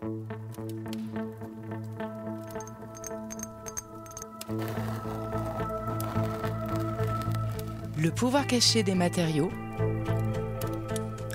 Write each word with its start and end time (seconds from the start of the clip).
Le 0.00 0.06
pouvoir 8.10 8.46
caché 8.46 8.84
des 8.84 8.94
matériaux, 8.94 9.50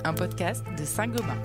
un 0.04 0.14
podcast 0.14 0.64
de 0.78 0.84
Saint-Gobain. 0.84 1.36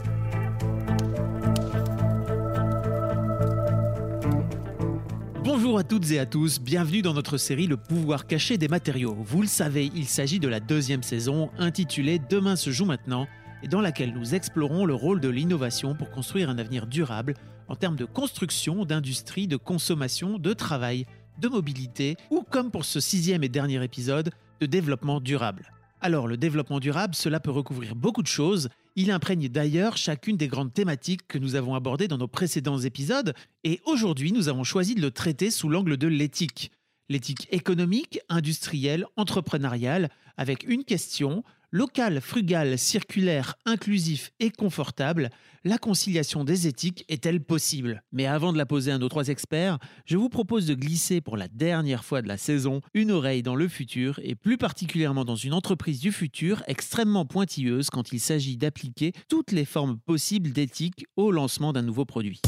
Bonjour 5.43 5.77
à 5.77 5.83
toutes 5.83 6.09
et 6.11 6.19
à 6.19 6.25
tous, 6.25 6.61
bienvenue 6.61 7.01
dans 7.01 7.13
notre 7.13 7.37
série 7.37 7.67
Le 7.67 7.75
pouvoir 7.75 8.27
caché 8.27 8.57
des 8.57 8.69
matériaux. 8.69 9.17
Vous 9.19 9.41
le 9.41 9.47
savez, 9.47 9.91
il 9.93 10.07
s'agit 10.07 10.39
de 10.39 10.47
la 10.47 10.59
deuxième 10.59 11.03
saison 11.03 11.49
intitulée 11.57 12.21
Demain 12.29 12.55
se 12.55 12.69
joue 12.69 12.85
maintenant 12.85 13.27
et 13.63 13.67
dans 13.67 13.81
laquelle 13.81 14.13
nous 14.13 14.35
explorons 14.35 14.85
le 14.85 14.93
rôle 14.93 15.19
de 15.19 15.29
l'innovation 15.29 15.95
pour 15.95 16.11
construire 16.11 16.49
un 16.49 16.57
avenir 16.57 16.87
durable 16.87 17.33
en 17.67 17.75
termes 17.75 17.95
de 17.95 18.05
construction, 18.05 18.85
d'industrie, 18.85 19.47
de 19.47 19.57
consommation, 19.57 20.39
de 20.39 20.53
travail, 20.53 21.05
de 21.39 21.47
mobilité 21.47 22.15
ou 22.29 22.43
comme 22.49 22.71
pour 22.71 22.85
ce 22.85 22.99
sixième 22.99 23.43
et 23.43 23.49
dernier 23.49 23.83
épisode, 23.83 24.31
de 24.59 24.65
développement 24.65 25.19
durable. 25.19 25.71
Alors 26.01 26.27
le 26.27 26.37
développement 26.37 26.79
durable, 26.79 27.13
cela 27.13 27.39
peut 27.39 27.51
recouvrir 27.51 27.95
beaucoup 27.95 28.21
de 28.21 28.27
choses. 28.27 28.69
Il 28.95 29.11
imprègne 29.11 29.49
d'ailleurs 29.49 29.97
chacune 29.97 30.37
des 30.37 30.47
grandes 30.47 30.73
thématiques 30.73 31.27
que 31.27 31.37
nous 31.37 31.55
avons 31.55 31.75
abordées 31.75 32.07
dans 32.07 32.17
nos 32.17 32.27
précédents 32.27 32.79
épisodes, 32.79 33.33
et 33.63 33.81
aujourd'hui 33.85 34.31
nous 34.31 34.47
avons 34.47 34.63
choisi 34.63 34.95
de 34.95 35.01
le 35.01 35.11
traiter 35.11 35.51
sous 35.51 35.67
l'angle 35.67 35.97
de 35.97 36.07
l'éthique. 36.07 36.71
L'éthique 37.09 37.47
économique, 37.51 38.19
industrielle, 38.29 39.05
entrepreneuriale, 39.17 40.09
avec 40.37 40.63
une 40.63 40.85
question, 40.85 41.43
local, 41.71 42.19
frugal, 42.21 42.77
circulaire, 42.77 43.55
inclusif 43.65 44.31
et 44.39 44.49
confortable, 44.49 45.29
la 45.63 45.77
conciliation 45.77 46.43
des 46.43 46.67
éthiques 46.67 47.05
est-elle 47.09 47.41
possible? 47.41 48.03
Mais 48.11 48.25
avant 48.25 48.53
de 48.53 48.57
la 48.57 48.65
poser 48.65 48.91
à 48.91 48.97
nos 48.97 49.09
trois 49.09 49.27
experts, 49.27 49.77
je 50.05 50.17
vous 50.17 50.29
propose 50.29 50.65
de 50.65 50.73
glisser 50.73 51.21
pour 51.21 51.37
la 51.37 51.47
dernière 51.47 52.03
fois 52.03 52.21
de 52.21 52.27
la 52.27 52.37
saison 52.37 52.81
une 52.93 53.11
oreille 53.11 53.43
dans 53.43 53.55
le 53.55 53.67
futur 53.67 54.19
et 54.23 54.35
plus 54.35 54.57
particulièrement 54.57 55.25
dans 55.25 55.35
une 55.35 55.53
entreprise 55.53 55.99
du 55.99 56.11
futur 56.11 56.63
extrêmement 56.67 57.25
pointilleuse 57.25 57.89
quand 57.89 58.11
il 58.13 58.19
s'agit 58.19 58.57
d'appliquer 58.57 59.11
toutes 59.27 59.51
les 59.51 59.65
formes 59.65 59.99
possibles 59.99 60.51
d'éthique 60.51 61.05
au 61.17 61.31
lancement 61.31 61.73
d'un 61.73 61.81
nouveau 61.81 62.05
produit. 62.05 62.41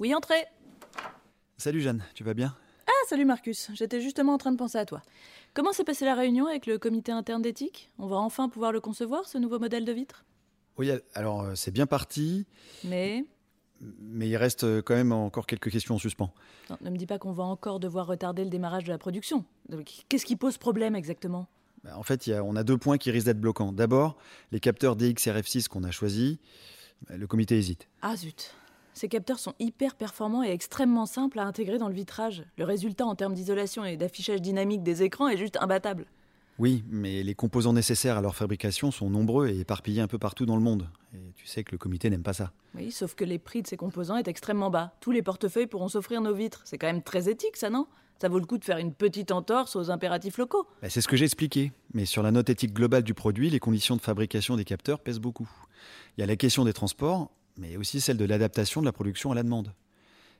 Oui, 0.00 0.14
entrez 0.14 0.46
Salut 1.58 1.80
Jeanne, 1.80 2.04
tu 2.14 2.24
vas 2.24 2.34
bien? 2.34 2.54
Ah, 2.86 2.90
salut 3.08 3.24
Marcus, 3.24 3.70
j'étais 3.74 4.00
justement 4.00 4.34
en 4.34 4.38
train 4.38 4.52
de 4.52 4.56
penser 4.56 4.78
à 4.78 4.86
toi. 4.86 5.02
Comment 5.54 5.72
s'est 5.72 5.84
passée 5.84 6.04
la 6.04 6.14
réunion 6.14 6.46
avec 6.46 6.66
le 6.66 6.78
comité 6.78 7.12
interne 7.12 7.42
d'éthique? 7.42 7.90
On 7.98 8.06
va 8.06 8.16
enfin 8.16 8.48
pouvoir 8.48 8.72
le 8.72 8.80
concevoir, 8.80 9.26
ce 9.26 9.38
nouveau 9.38 9.58
modèle 9.58 9.84
de 9.84 9.92
vitre? 9.92 10.24
Oui, 10.78 10.90
alors 11.14 11.42
euh, 11.42 11.54
c'est 11.56 11.72
bien 11.72 11.86
parti, 11.86 12.46
Mais 12.84 13.24
mais 14.00 14.28
il 14.28 14.36
reste 14.36 14.64
euh, 14.64 14.82
quand 14.82 14.94
même 14.94 15.12
encore 15.12 15.46
quelques 15.46 15.70
questions 15.70 15.96
en 15.96 15.98
suspens. 15.98 16.32
non, 16.70 16.76
ne 16.80 16.90
me 16.90 16.96
dis 16.96 17.06
pas 17.06 17.18
qu'on 17.18 17.32
va 17.32 17.44
encore 17.44 17.80
devoir 17.80 18.06
retarder 18.06 18.44
le 18.44 18.50
démarrage 18.50 18.84
de 18.84 18.90
la 18.90 18.98
production. 18.98 19.44
Qu'est-ce 20.08 20.24
qui 20.24 20.36
pose 20.36 20.58
problème 20.58 20.94
exactement? 20.94 21.48
Bah, 21.82 21.96
En 21.96 22.02
fait, 22.04 22.26
il 22.26 22.30
y 22.30 22.34
a- 22.34 22.44
on 22.44 22.54
a 22.56 22.62
deux 22.64 22.78
points 22.78 22.98
qui 22.98 23.10
risquent 23.10 23.26
d'être 23.26 23.40
bloquants. 23.40 23.72
D'abord, 23.72 24.16
les 24.52 24.60
capteurs 24.60 24.94
DXRF6 24.96 25.66
qu'on 25.68 25.82
a 25.84 25.90
choisis, 25.90 26.38
bah, 27.08 27.16
le 27.16 27.26
comité 27.26 27.56
hésite. 27.58 27.88
Ah 28.02 28.16
zut 28.16 28.52
Ces 28.98 29.08
capteurs 29.08 29.38
sont 29.38 29.54
hyper 29.60 29.94
performants 29.94 30.42
et 30.42 30.50
extrêmement 30.50 31.06
simples 31.06 31.38
à 31.38 31.44
intégrer 31.44 31.78
dans 31.78 31.86
le 31.86 31.94
vitrage. 31.94 32.42
Le 32.56 32.64
résultat 32.64 33.06
en 33.06 33.14
termes 33.14 33.32
d'isolation 33.32 33.84
et 33.84 33.96
d'affichage 33.96 34.42
dynamique 34.42 34.82
des 34.82 35.04
écrans 35.04 35.28
est 35.28 35.36
juste 35.36 35.56
imbattable. 35.60 36.06
Oui, 36.58 36.82
mais 36.90 37.22
les 37.22 37.34
composants 37.36 37.72
nécessaires 37.72 38.16
à 38.16 38.20
leur 38.22 38.34
fabrication 38.34 38.90
sont 38.90 39.08
nombreux 39.08 39.50
et 39.50 39.60
éparpillés 39.60 40.00
un 40.00 40.08
peu 40.08 40.18
partout 40.18 40.46
dans 40.46 40.56
le 40.56 40.62
monde. 40.62 40.88
Et 41.14 41.32
tu 41.36 41.46
sais 41.46 41.62
que 41.62 41.70
le 41.70 41.78
comité 41.78 42.10
n'aime 42.10 42.24
pas 42.24 42.32
ça. 42.32 42.50
Oui, 42.74 42.90
sauf 42.90 43.14
que 43.14 43.22
les 43.22 43.38
prix 43.38 43.62
de 43.62 43.68
ces 43.68 43.76
composants 43.76 44.16
est 44.16 44.26
extrêmement 44.26 44.68
bas. 44.68 44.92
Tous 45.00 45.12
les 45.12 45.22
portefeuilles 45.22 45.68
pourront 45.68 45.86
s'offrir 45.86 46.20
nos 46.20 46.34
vitres. 46.34 46.62
C'est 46.64 46.76
quand 46.76 46.88
même 46.88 47.04
très 47.04 47.28
éthique, 47.28 47.56
ça, 47.56 47.70
non? 47.70 47.86
Ça 48.20 48.28
vaut 48.28 48.40
le 48.40 48.46
coup 48.46 48.58
de 48.58 48.64
faire 48.64 48.78
une 48.78 48.92
petite 48.92 49.30
entorse 49.30 49.76
aux 49.76 49.92
impératifs 49.92 50.38
locaux. 50.38 50.66
Bah, 50.82 50.90
c'est 50.90 51.00
ce 51.00 51.06
que 51.06 51.16
j'ai 51.16 51.24
expliqué. 51.24 51.70
Mais 51.94 52.04
sur 52.04 52.24
la 52.24 52.32
note 52.32 52.50
éthique 52.50 52.74
globale 52.74 53.04
du 53.04 53.14
produit, 53.14 53.48
les 53.48 53.60
conditions 53.60 53.94
de 53.94 54.00
fabrication 54.00 54.56
des 54.56 54.64
capteurs 54.64 54.98
pèsent 54.98 55.20
beaucoup. 55.20 55.48
Il 56.16 56.22
y 56.22 56.24
a 56.24 56.26
la 56.26 56.34
question 56.34 56.64
des 56.64 56.72
transports, 56.72 57.30
mais 57.58 57.76
aussi 57.76 58.00
celle 58.00 58.16
de 58.16 58.24
l'adaptation 58.24 58.80
de 58.80 58.86
la 58.86 58.92
production 58.92 59.32
à 59.32 59.34
la 59.34 59.42
demande. 59.42 59.74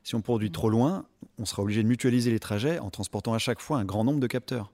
Si 0.03 0.15
on 0.15 0.21
produit 0.21 0.51
trop 0.51 0.69
loin, 0.69 1.05
on 1.37 1.45
sera 1.45 1.61
obligé 1.61 1.83
de 1.83 1.87
mutualiser 1.87 2.31
les 2.31 2.39
trajets 2.39 2.79
en 2.79 2.89
transportant 2.89 3.33
à 3.33 3.37
chaque 3.37 3.59
fois 3.59 3.77
un 3.77 3.85
grand 3.85 4.03
nombre 4.03 4.19
de 4.19 4.27
capteurs. 4.27 4.71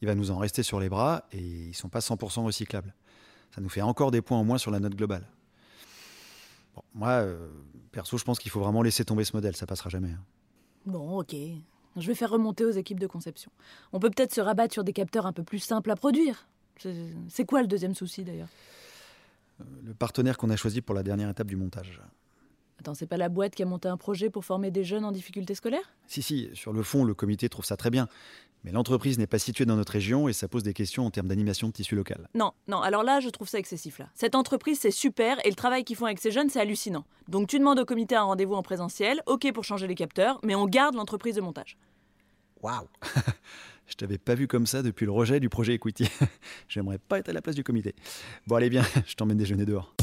Il 0.00 0.08
va 0.08 0.14
nous 0.14 0.30
en 0.30 0.38
rester 0.38 0.62
sur 0.62 0.80
les 0.80 0.88
bras 0.88 1.26
et 1.32 1.38
ils 1.38 1.68
ne 1.68 1.74
sont 1.74 1.88
pas 1.88 2.00
100% 2.00 2.44
recyclables. 2.44 2.94
Ça 3.54 3.60
nous 3.60 3.68
fait 3.68 3.82
encore 3.82 4.10
des 4.10 4.22
points 4.22 4.38
en 4.38 4.44
moins 4.44 4.58
sur 4.58 4.70
la 4.70 4.80
note 4.80 4.96
globale. 4.96 5.28
Moi, 6.94 7.10
euh, 7.10 7.48
perso, 7.92 8.16
je 8.16 8.24
pense 8.24 8.38
qu'il 8.38 8.50
faut 8.50 8.60
vraiment 8.60 8.82
laisser 8.82 9.04
tomber 9.04 9.24
ce 9.24 9.36
modèle, 9.36 9.54
ça 9.54 9.66
passera 9.66 9.90
jamais. 9.90 10.08
hein. 10.10 10.24
Bon, 10.86 11.18
ok. 11.20 11.36
Je 11.96 12.06
vais 12.06 12.14
faire 12.14 12.30
remonter 12.30 12.64
aux 12.64 12.70
équipes 12.70 12.98
de 12.98 13.06
conception. 13.06 13.52
On 13.92 14.00
peut 14.00 14.08
peut-être 14.10 14.34
se 14.34 14.40
rabattre 14.40 14.72
sur 14.72 14.82
des 14.82 14.94
capteurs 14.94 15.26
un 15.26 15.32
peu 15.32 15.42
plus 15.42 15.58
simples 15.58 15.90
à 15.90 15.96
produire. 15.96 16.48
C'est 17.28 17.44
quoi 17.44 17.60
le 17.60 17.68
deuxième 17.68 17.94
souci 17.94 18.24
d'ailleurs? 18.24 18.48
Le 19.58 19.94
partenaire 19.94 20.38
qu'on 20.38 20.50
a 20.50 20.56
choisi 20.56 20.80
pour 20.80 20.94
la 20.94 21.02
dernière 21.02 21.28
étape 21.28 21.46
du 21.46 21.56
montage. 21.56 22.00
Attends, 22.78 22.94
c'est 22.94 23.06
pas 23.06 23.16
la 23.16 23.28
boîte 23.28 23.54
qui 23.54 23.62
a 23.62 23.66
monté 23.66 23.88
un 23.88 23.96
projet 23.96 24.28
pour 24.28 24.44
former 24.44 24.70
des 24.70 24.82
jeunes 24.82 25.04
en 25.04 25.12
difficulté 25.12 25.54
scolaire? 25.54 25.92
Si, 26.06 26.20
si, 26.20 26.50
sur 26.54 26.72
le 26.72 26.82
fond, 26.82 27.04
le 27.04 27.14
comité 27.14 27.48
trouve 27.48 27.64
ça 27.64 27.76
très 27.76 27.90
bien. 27.90 28.08
Mais 28.64 28.70
l'entreprise 28.70 29.18
n'est 29.18 29.26
pas 29.26 29.38
située 29.38 29.64
dans 29.64 29.76
notre 29.76 29.92
région 29.92 30.28
et 30.28 30.32
ça 30.32 30.48
pose 30.48 30.62
des 30.62 30.72
questions 30.72 31.04
en 31.04 31.10
termes 31.10 31.26
d'animation 31.28 31.68
de 31.68 31.72
tissu 31.72 31.96
local. 31.96 32.28
Non, 32.34 32.52
non, 32.68 32.80
alors 32.80 33.02
là, 33.02 33.20
je 33.20 33.28
trouve 33.28 33.48
ça 33.48 33.58
excessif 33.58 33.98
là. 33.98 34.08
Cette 34.14 34.34
entreprise, 34.34 34.78
c'est 34.80 34.92
super 34.92 35.44
et 35.44 35.48
le 35.48 35.56
travail 35.56 35.84
qu'ils 35.84 35.96
font 35.96 36.06
avec 36.06 36.20
ces 36.20 36.30
jeunes, 36.30 36.48
c'est 36.48 36.60
hallucinant. 36.60 37.04
Donc 37.28 37.48
tu 37.48 37.58
demandes 37.58 37.80
au 37.80 37.84
comité 37.84 38.14
un 38.14 38.22
rendez-vous 38.22 38.54
en 38.54 38.62
présentiel, 38.62 39.20
ok 39.26 39.52
pour 39.52 39.64
changer 39.64 39.86
les 39.86 39.96
capteurs, 39.96 40.38
mais 40.44 40.54
on 40.54 40.66
garde 40.66 40.94
l'entreprise 40.94 41.34
de 41.34 41.40
montage. 41.40 41.76
Waouh 42.62 42.86
Je 43.92 43.96
t'avais 43.98 44.16
pas 44.16 44.34
vu 44.34 44.48
comme 44.48 44.66
ça 44.66 44.82
depuis 44.82 45.04
le 45.04 45.12
rejet 45.12 45.38
du 45.38 45.50
projet 45.50 45.74
Equity. 45.74 46.08
J'aimerais 46.68 46.96
pas 46.96 47.18
être 47.18 47.28
à 47.28 47.34
la 47.34 47.42
place 47.42 47.54
du 47.54 47.62
comité. 47.62 47.94
Bon, 48.46 48.56
allez 48.56 48.70
bien, 48.70 48.86
je 49.06 49.14
t'emmène 49.16 49.36
déjeuner 49.36 49.66
dehors. 49.66 49.94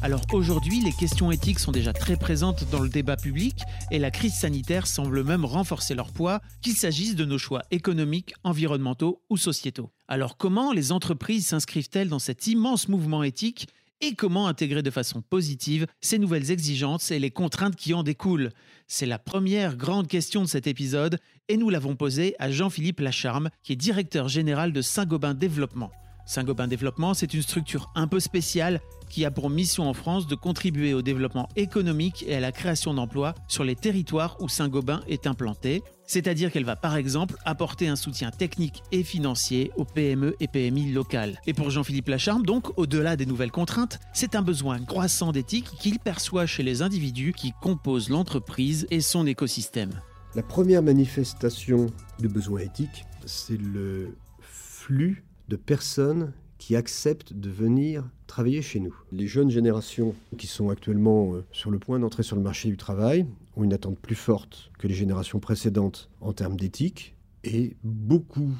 Alors 0.00 0.22
aujourd'hui, 0.32 0.80
les 0.80 0.92
questions 0.92 1.30
éthiques 1.30 1.58
sont 1.58 1.72
déjà 1.72 1.92
très 1.92 2.16
présentes 2.16 2.64
dans 2.70 2.80
le 2.80 2.88
débat 2.88 3.16
public 3.18 3.60
et 3.90 3.98
la 3.98 4.10
crise 4.10 4.32
sanitaire 4.32 4.86
semble 4.86 5.24
même 5.24 5.44
renforcer 5.44 5.94
leur 5.94 6.10
poids, 6.10 6.40
qu'il 6.62 6.74
s'agisse 6.74 7.14
de 7.14 7.26
nos 7.26 7.36
choix 7.36 7.62
économiques, 7.70 8.32
environnementaux 8.44 9.20
ou 9.28 9.36
sociétaux. 9.36 9.90
Alors 10.06 10.38
comment 10.38 10.72
les 10.72 10.90
entreprises 10.90 11.48
s'inscrivent-elles 11.48 12.08
dans 12.08 12.18
cet 12.18 12.46
immense 12.46 12.88
mouvement 12.88 13.24
éthique 13.24 13.68
et 14.00 14.14
comment 14.14 14.46
intégrer 14.46 14.82
de 14.82 14.90
façon 14.90 15.22
positive 15.22 15.86
ces 16.00 16.18
nouvelles 16.18 16.50
exigences 16.50 17.10
et 17.10 17.18
les 17.18 17.30
contraintes 17.30 17.76
qui 17.76 17.94
en 17.94 18.02
découlent? 18.02 18.50
C'est 18.86 19.06
la 19.06 19.18
première 19.18 19.76
grande 19.76 20.08
question 20.08 20.42
de 20.42 20.48
cet 20.48 20.66
épisode 20.66 21.18
et 21.48 21.56
nous 21.56 21.70
l'avons 21.70 21.96
posée 21.96 22.34
à 22.38 22.50
Jean-Philippe 22.50 23.00
Lacharme, 23.00 23.50
qui 23.62 23.72
est 23.72 23.76
directeur 23.76 24.28
général 24.28 24.72
de 24.72 24.82
Saint-Gobain 24.82 25.34
Développement. 25.34 25.90
Saint-Gobain 26.26 26.68
Développement, 26.68 27.14
c'est 27.14 27.32
une 27.32 27.42
structure 27.42 27.90
un 27.94 28.06
peu 28.06 28.20
spéciale 28.20 28.80
qui 29.08 29.24
a 29.24 29.30
pour 29.30 29.48
mission 29.48 29.88
en 29.88 29.94
France 29.94 30.26
de 30.26 30.34
contribuer 30.34 30.92
au 30.92 31.00
développement 31.00 31.48
économique 31.56 32.22
et 32.26 32.34
à 32.34 32.40
la 32.40 32.52
création 32.52 32.92
d'emplois 32.92 33.34
sur 33.48 33.64
les 33.64 33.74
territoires 33.74 34.36
où 34.40 34.48
Saint-Gobain 34.48 35.00
est 35.08 35.26
implanté. 35.26 35.82
C'est-à-dire 36.08 36.50
qu'elle 36.50 36.64
va 36.64 36.74
par 36.74 36.96
exemple 36.96 37.36
apporter 37.44 37.86
un 37.86 37.94
soutien 37.94 38.30
technique 38.30 38.82
et 38.92 39.02
financier 39.02 39.70
aux 39.76 39.84
PME 39.84 40.36
et 40.40 40.48
PMI 40.48 40.90
locales. 40.90 41.38
Et 41.46 41.52
pour 41.52 41.68
Jean-Philippe 41.68 42.08
Lacharme, 42.08 42.46
donc, 42.46 42.78
au-delà 42.78 43.14
des 43.14 43.26
nouvelles 43.26 43.50
contraintes, 43.50 44.00
c'est 44.14 44.34
un 44.34 44.40
besoin 44.40 44.82
croissant 44.82 45.32
d'éthique 45.32 45.70
qu'il 45.78 45.98
perçoit 45.98 46.46
chez 46.46 46.62
les 46.62 46.80
individus 46.80 47.34
qui 47.34 47.52
composent 47.60 48.08
l'entreprise 48.08 48.86
et 48.90 49.02
son 49.02 49.26
écosystème. 49.26 50.00
La 50.34 50.42
première 50.42 50.82
manifestation 50.82 51.88
de 52.20 52.28
besoin 52.28 52.60
éthique, 52.60 53.04
c'est 53.26 53.60
le 53.60 54.16
flux 54.40 55.24
de 55.48 55.56
personnes 55.56 56.32
qui 56.56 56.74
acceptent 56.74 57.34
de 57.34 57.50
venir 57.50 58.04
travailler 58.26 58.62
chez 58.62 58.80
nous. 58.80 58.94
Les 59.12 59.26
jeunes 59.26 59.50
générations 59.50 60.14
qui 60.38 60.46
sont 60.46 60.70
actuellement 60.70 61.34
euh, 61.34 61.44
sur 61.52 61.70
le 61.70 61.78
point 61.78 61.98
d'entrer 61.98 62.22
sur 62.22 62.36
le 62.36 62.42
marché 62.42 62.68
du 62.68 62.76
travail 62.76 63.26
ont 63.58 63.64
une 63.64 63.72
attente 63.72 63.98
plus 63.98 64.14
forte 64.14 64.70
que 64.78 64.86
les 64.86 64.94
générations 64.94 65.40
précédentes 65.40 66.10
en 66.20 66.32
termes 66.32 66.56
d'éthique 66.56 67.16
et 67.44 67.76
beaucoup 67.82 68.52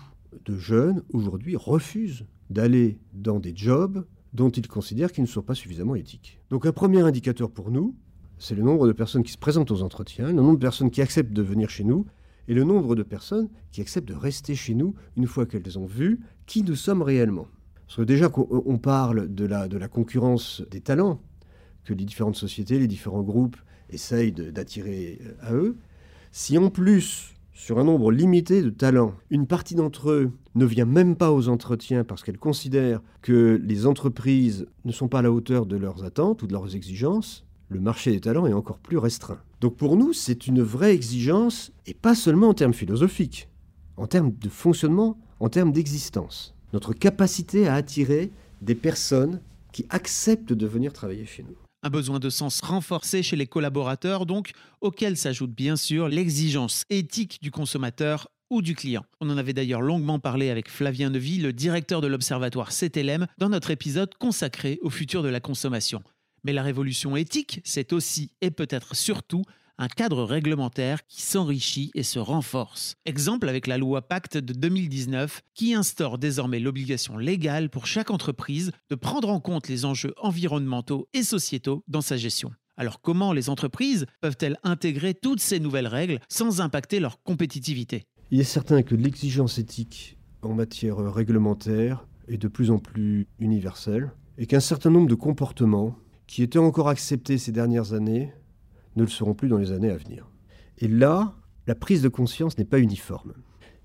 de 0.44 0.56
jeunes 0.56 1.02
aujourd'hui 1.12 1.56
refusent 1.56 2.26
d'aller 2.50 2.98
dans 3.12 3.38
des 3.38 3.54
jobs 3.54 4.06
dont 4.32 4.50
ils 4.50 4.68
considèrent 4.68 5.12
qu'ils 5.12 5.24
ne 5.24 5.28
sont 5.28 5.42
pas 5.42 5.54
suffisamment 5.54 5.94
éthiques. 5.94 6.40
Donc 6.50 6.66
un 6.66 6.72
premier 6.72 7.00
indicateur 7.00 7.50
pour 7.50 7.70
nous, 7.70 7.96
c'est 8.38 8.54
le 8.54 8.62
nombre 8.62 8.86
de 8.86 8.92
personnes 8.92 9.22
qui 9.22 9.32
se 9.32 9.38
présentent 9.38 9.70
aux 9.70 9.82
entretiens, 9.82 10.26
le 10.26 10.34
nombre 10.34 10.54
de 10.54 10.62
personnes 10.62 10.90
qui 10.90 11.00
acceptent 11.00 11.32
de 11.32 11.42
venir 11.42 11.70
chez 11.70 11.84
nous 11.84 12.06
et 12.46 12.54
le 12.54 12.64
nombre 12.64 12.94
de 12.94 13.02
personnes 13.02 13.48
qui 13.72 13.80
acceptent 13.80 14.08
de 14.08 14.14
rester 14.14 14.54
chez 14.54 14.74
nous 14.74 14.94
une 15.16 15.26
fois 15.26 15.46
qu'elles 15.46 15.78
ont 15.78 15.86
vu 15.86 16.20
qui 16.46 16.62
nous 16.62 16.76
sommes 16.76 17.02
réellement. 17.02 17.46
Parce 17.86 17.96
que 17.96 18.02
déjà 18.02 18.28
qu'on 18.28 18.46
on 18.50 18.78
parle 18.78 19.34
de 19.34 19.44
la, 19.44 19.66
de 19.68 19.78
la 19.78 19.88
concurrence 19.88 20.62
des 20.70 20.80
talents, 20.80 21.20
que 21.84 21.94
les 21.94 22.04
différentes 22.04 22.36
sociétés, 22.36 22.78
les 22.78 22.86
différents 22.86 23.22
groupes 23.22 23.56
essayent 23.90 24.32
d'attirer 24.32 25.18
euh, 25.22 25.32
à 25.40 25.54
eux, 25.54 25.76
si 26.32 26.58
en 26.58 26.70
plus 26.70 27.34
sur 27.58 27.80
un 27.80 27.84
nombre 27.84 28.12
limité 28.12 28.62
de 28.62 28.70
talents. 28.70 29.14
Une 29.30 29.48
partie 29.48 29.74
d'entre 29.74 30.10
eux 30.10 30.30
ne 30.54 30.64
vient 30.64 30.84
même 30.84 31.16
pas 31.16 31.32
aux 31.32 31.48
entretiens 31.48 32.04
parce 32.04 32.22
qu'elle 32.22 32.38
considère 32.38 33.02
que 33.20 33.60
les 33.62 33.84
entreprises 33.84 34.66
ne 34.84 34.92
sont 34.92 35.08
pas 35.08 35.18
à 35.18 35.22
la 35.22 35.32
hauteur 35.32 35.66
de 35.66 35.76
leurs 35.76 36.04
attentes 36.04 36.42
ou 36.42 36.46
de 36.46 36.52
leurs 36.52 36.76
exigences. 36.76 37.44
Le 37.68 37.80
marché 37.80 38.12
des 38.12 38.20
talents 38.20 38.46
est 38.46 38.52
encore 38.52 38.78
plus 38.78 38.96
restreint. 38.96 39.40
Donc 39.60 39.76
pour 39.76 39.96
nous, 39.96 40.12
c'est 40.12 40.46
une 40.46 40.62
vraie 40.62 40.94
exigence, 40.94 41.72
et 41.86 41.94
pas 41.94 42.14
seulement 42.14 42.50
en 42.50 42.54
termes 42.54 42.72
philosophiques, 42.72 43.48
en 43.96 44.06
termes 44.06 44.32
de 44.32 44.48
fonctionnement, 44.48 45.18
en 45.40 45.48
termes 45.48 45.72
d'existence. 45.72 46.54
Notre 46.72 46.92
capacité 46.92 47.66
à 47.66 47.74
attirer 47.74 48.30
des 48.62 48.76
personnes 48.76 49.40
qui 49.72 49.84
acceptent 49.90 50.52
de 50.52 50.66
venir 50.66 50.92
travailler 50.92 51.26
chez 51.26 51.42
nous. 51.42 51.56
Un 51.84 51.90
besoin 51.90 52.18
de 52.18 52.28
sens 52.28 52.60
renforcé 52.60 53.22
chez 53.22 53.36
les 53.36 53.46
collaborateurs, 53.46 54.26
donc, 54.26 54.50
auquel 54.80 55.16
s'ajoute 55.16 55.52
bien 55.52 55.76
sûr 55.76 56.08
l'exigence 56.08 56.84
éthique 56.90 57.38
du 57.40 57.52
consommateur 57.52 58.28
ou 58.50 58.62
du 58.62 58.74
client. 58.74 59.04
On 59.20 59.30
en 59.30 59.38
avait 59.38 59.52
d'ailleurs 59.52 59.80
longuement 59.80 60.18
parlé 60.18 60.50
avec 60.50 60.68
Flavien 60.68 61.10
Nevy, 61.10 61.38
le 61.38 61.52
directeur 61.52 62.00
de 62.00 62.08
l'observatoire 62.08 62.72
CTLM, 62.72 63.28
dans 63.38 63.48
notre 63.48 63.70
épisode 63.70 64.12
consacré 64.14 64.80
au 64.82 64.90
futur 64.90 65.22
de 65.22 65.28
la 65.28 65.38
consommation. 65.38 66.02
Mais 66.42 66.52
la 66.52 66.64
révolution 66.64 67.14
éthique, 67.14 67.60
c'est 67.64 67.92
aussi 67.92 68.32
et 68.40 68.50
peut-être 68.50 68.96
surtout 68.96 69.44
un 69.78 69.88
cadre 69.88 70.24
réglementaire 70.24 71.06
qui 71.06 71.22
s'enrichit 71.22 71.90
et 71.94 72.02
se 72.02 72.18
renforce. 72.18 72.96
Exemple 73.06 73.48
avec 73.48 73.66
la 73.66 73.78
loi 73.78 74.02
Pacte 74.02 74.36
de 74.36 74.52
2019 74.52 75.42
qui 75.54 75.74
instaure 75.74 76.18
désormais 76.18 76.58
l'obligation 76.58 77.16
légale 77.16 77.70
pour 77.70 77.86
chaque 77.86 78.10
entreprise 78.10 78.72
de 78.90 78.94
prendre 78.96 79.30
en 79.30 79.40
compte 79.40 79.68
les 79.68 79.84
enjeux 79.84 80.14
environnementaux 80.20 81.08
et 81.14 81.22
sociétaux 81.22 81.84
dans 81.86 82.00
sa 82.00 82.16
gestion. 82.16 82.50
Alors 82.76 83.00
comment 83.00 83.32
les 83.32 83.50
entreprises 83.50 84.06
peuvent-elles 84.20 84.58
intégrer 84.64 85.14
toutes 85.14 85.40
ces 85.40 85.60
nouvelles 85.60 85.86
règles 85.86 86.20
sans 86.28 86.60
impacter 86.60 87.00
leur 87.00 87.22
compétitivité? 87.22 88.04
Il 88.30 88.40
est 88.40 88.44
certain 88.44 88.82
que 88.82 88.94
l'exigence 88.94 89.58
éthique 89.58 90.18
en 90.42 90.54
matière 90.54 90.98
réglementaire 90.98 92.06
est 92.28 92.36
de 92.36 92.48
plus 92.48 92.70
en 92.70 92.78
plus 92.78 93.26
universelle 93.38 94.12
et 94.36 94.46
qu'un 94.46 94.60
certain 94.60 94.90
nombre 94.90 95.08
de 95.08 95.14
comportements 95.14 95.96
qui 96.26 96.42
étaient 96.42 96.58
encore 96.58 96.88
acceptés 96.88 97.38
ces 97.38 97.52
dernières 97.52 97.94
années 97.94 98.32
ne 98.98 99.04
le 99.04 99.08
seront 99.08 99.34
plus 99.34 99.48
dans 99.48 99.56
les 99.56 99.72
années 99.72 99.90
à 99.90 99.96
venir. 99.96 100.28
Et 100.78 100.88
là, 100.88 101.34
la 101.66 101.74
prise 101.74 102.02
de 102.02 102.08
conscience 102.08 102.58
n'est 102.58 102.64
pas 102.64 102.78
uniforme. 102.78 103.32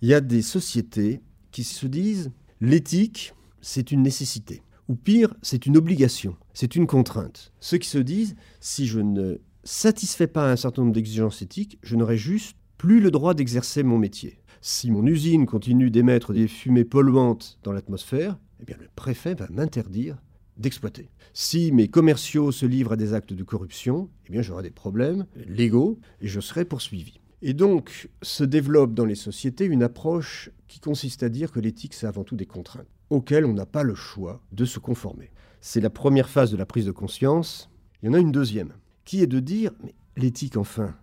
Il 0.02 0.10
y 0.10 0.14
a 0.14 0.22
des 0.22 0.42
sociétés 0.42 1.22
qui 1.52 1.64
se 1.64 1.86
disent 1.88 2.32
l'éthique, 2.60 3.34
c'est 3.62 3.92
une 3.92 4.02
nécessité. 4.02 4.64
Ou 4.90 4.96
pire, 4.96 5.34
c'est 5.42 5.66
une 5.66 5.78
obligation, 5.78 6.36
c'est 6.54 6.76
une 6.76 6.88
contrainte. 6.88 7.54
Ceux 7.62 7.78
qui 7.78 7.88
se 7.88 8.00
disent 8.00 8.36
si 8.60 8.86
je 8.86 9.00
ne 9.00 9.38
satisfais 9.64 10.28
pas 10.28 10.52
un 10.52 10.58
certain 10.58 10.82
nombre 10.82 10.94
d'exigences 10.94 11.42
éthiques, 11.42 11.80
je 11.84 11.96
n'aurai 11.96 12.18
juste 12.18 12.58
plus 12.78 13.00
le 13.00 13.12
droit 13.12 13.34
d'exercer 13.34 13.84
mon 13.84 13.98
métier. 13.98 14.40
Si 14.60 14.92
mon 14.92 15.06
usine 15.06 15.46
continue 15.46 15.90
d'émettre 15.90 16.34
des 16.34 16.48
fumées 16.48 16.84
polluantes 16.84 17.60
dans 17.64 17.72
l'atmosphère, 17.72 18.38
eh 18.62 18.66
bien 18.66 18.78
le 18.80 18.90
préfet 18.96 19.36
va 19.36 19.48
m'interdire 19.50 20.18
d'exploiter. 20.58 21.10
Si 21.34 21.72
mes 21.72 21.88
commerciaux 21.88 22.52
se 22.52 22.66
livrent 22.66 22.94
à 22.94 22.98
des 22.98 23.14
actes 23.14 23.34
de 23.34 23.44
corruption, 23.44 24.10
eh 24.28 24.32
bien 24.32 24.42
j'aurai 24.42 24.64
des 24.64 24.72
problèmes 24.72 25.26
légaux 25.48 26.00
et 26.22 26.28
je 26.28 26.40
serai 26.40 26.66
poursuivi. 26.66 27.20
Et 27.42 27.54
donc 27.54 28.10
se 28.22 28.44
développe 28.44 28.94
dans 28.94 29.06
les 29.06 29.16
sociétés 29.16 29.66
une 29.66 29.84
approche 29.84 30.50
qui 30.68 30.80
consiste 30.80 31.24
à 31.24 31.30
dire 31.30 31.52
que 31.52 31.60
l'éthique, 31.60 31.94
c'est 31.94 32.08
avant 32.08 32.24
tout 32.24 32.36
des 32.36 32.46
contraintes, 32.46 32.88
auxquelles 33.10 33.46
on 33.46 33.54
n'a 33.54 33.66
pas 33.66 33.84
le 33.84 33.96
choix 33.96 34.42
de 34.52 34.66
se 34.66 34.80
conformer. 34.80 35.32
C'est 35.60 35.82
la 35.82 35.90
première 35.90 36.30
phase 36.30 36.52
de 36.52 36.58
la 36.58 36.66
prise 36.66 36.86
de 36.86 36.92
conscience. 36.92 37.70
Il 38.02 38.08
y 38.08 38.10
en 38.10 38.14
a 38.14 38.20
une 38.20 38.32
deuxième, 38.32 38.74
qui 39.06 39.22
est 39.22 39.28
de 39.28 39.40
dire, 39.40 39.72
mais 39.84 39.94
l'éthique, 40.18 40.58
enfin, 40.58 40.96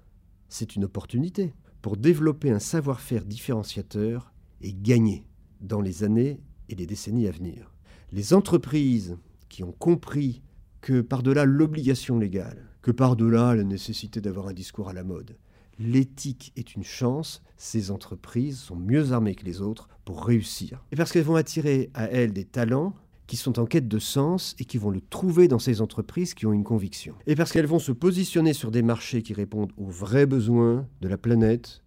c'est 0.49 0.77
une 0.77 0.85
opportunité 0.85 1.55
pour 1.83 1.97
développer 1.97 2.51
un 2.51 2.59
savoir-faire 2.59 3.25
différenciateur 3.25 4.33
et 4.61 4.75
gagner 4.75 5.25
dans 5.61 5.81
les 5.81 6.05
années 6.05 6.41
et 6.69 6.75
les 6.75 6.87
décennies 6.87 7.27
à 7.27 7.33
venir. 7.33 7.73
Les 8.13 8.35
entreprises 8.35 9.17
qui 9.51 9.63
ont 9.63 9.73
compris 9.73 10.41
que 10.81 11.03
par-delà 11.03 11.45
l'obligation 11.45 12.19
légale, 12.19 12.71
que 12.81 12.91
par-delà 12.91 13.55
la 13.55 13.65
nécessité 13.65 14.23
d'avoir 14.23 14.49
un 14.49 14.55
discours 14.55 14.89
à 14.89 14.95
la 14.95 15.05
mode, 15.05 15.37
l'éthique 15.79 16.53
est 16.57 16.75
une 16.75 16.85
chance, 16.85 17.43
ces 17.59 17.91
entreprises 17.91 18.59
sont 18.59 18.77
mieux 18.77 19.13
armées 19.13 19.35
que 19.35 19.45
les 19.45 19.61
autres 19.61 19.89
pour 20.07 20.25
réussir. 20.25 20.83
Et 20.93 20.97
parce 20.97 21.13
qu'elles 21.13 21.25
vont 21.25 21.37
attirer 21.37 21.91
à 21.93 22.05
elles 22.05 22.33
des 22.33 22.45
talents 22.45 22.95
qui 23.27 23.37
sont 23.37 23.59
en 23.59 23.67
quête 23.67 23.87
de 23.87 23.99
sens 23.99 24.57
et 24.59 24.65
qui 24.65 24.77
vont 24.77 24.91
le 24.91 25.01
trouver 25.01 25.47
dans 25.47 25.59
ces 25.59 25.81
entreprises 25.81 26.35
qui 26.35 26.47
ont 26.47 26.53
une 26.53 26.65
conviction. 26.65 27.15
Et 27.27 27.37
parce 27.37 27.53
qu'elles 27.53 27.67
vont 27.67 27.79
se 27.79 27.93
positionner 27.93 28.53
sur 28.53 28.71
des 28.71 28.83
marchés 28.83 29.23
qui 29.23 29.35
répondent 29.35 29.73
aux 29.77 29.89
vrais 29.89 30.27
besoins 30.27 30.89
de 31.01 31.09
la 31.09 31.17
planète 31.17 31.83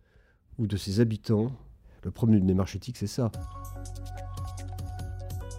ou 0.57 0.67
de 0.67 0.77
ses 0.77 0.99
habitants. 0.99 1.51
Le 2.03 2.11
problème 2.11 2.39
d'une 2.39 2.47
démarche 2.47 2.75
éthique, 2.75 2.97
c'est 2.97 3.07
ça. 3.07 3.31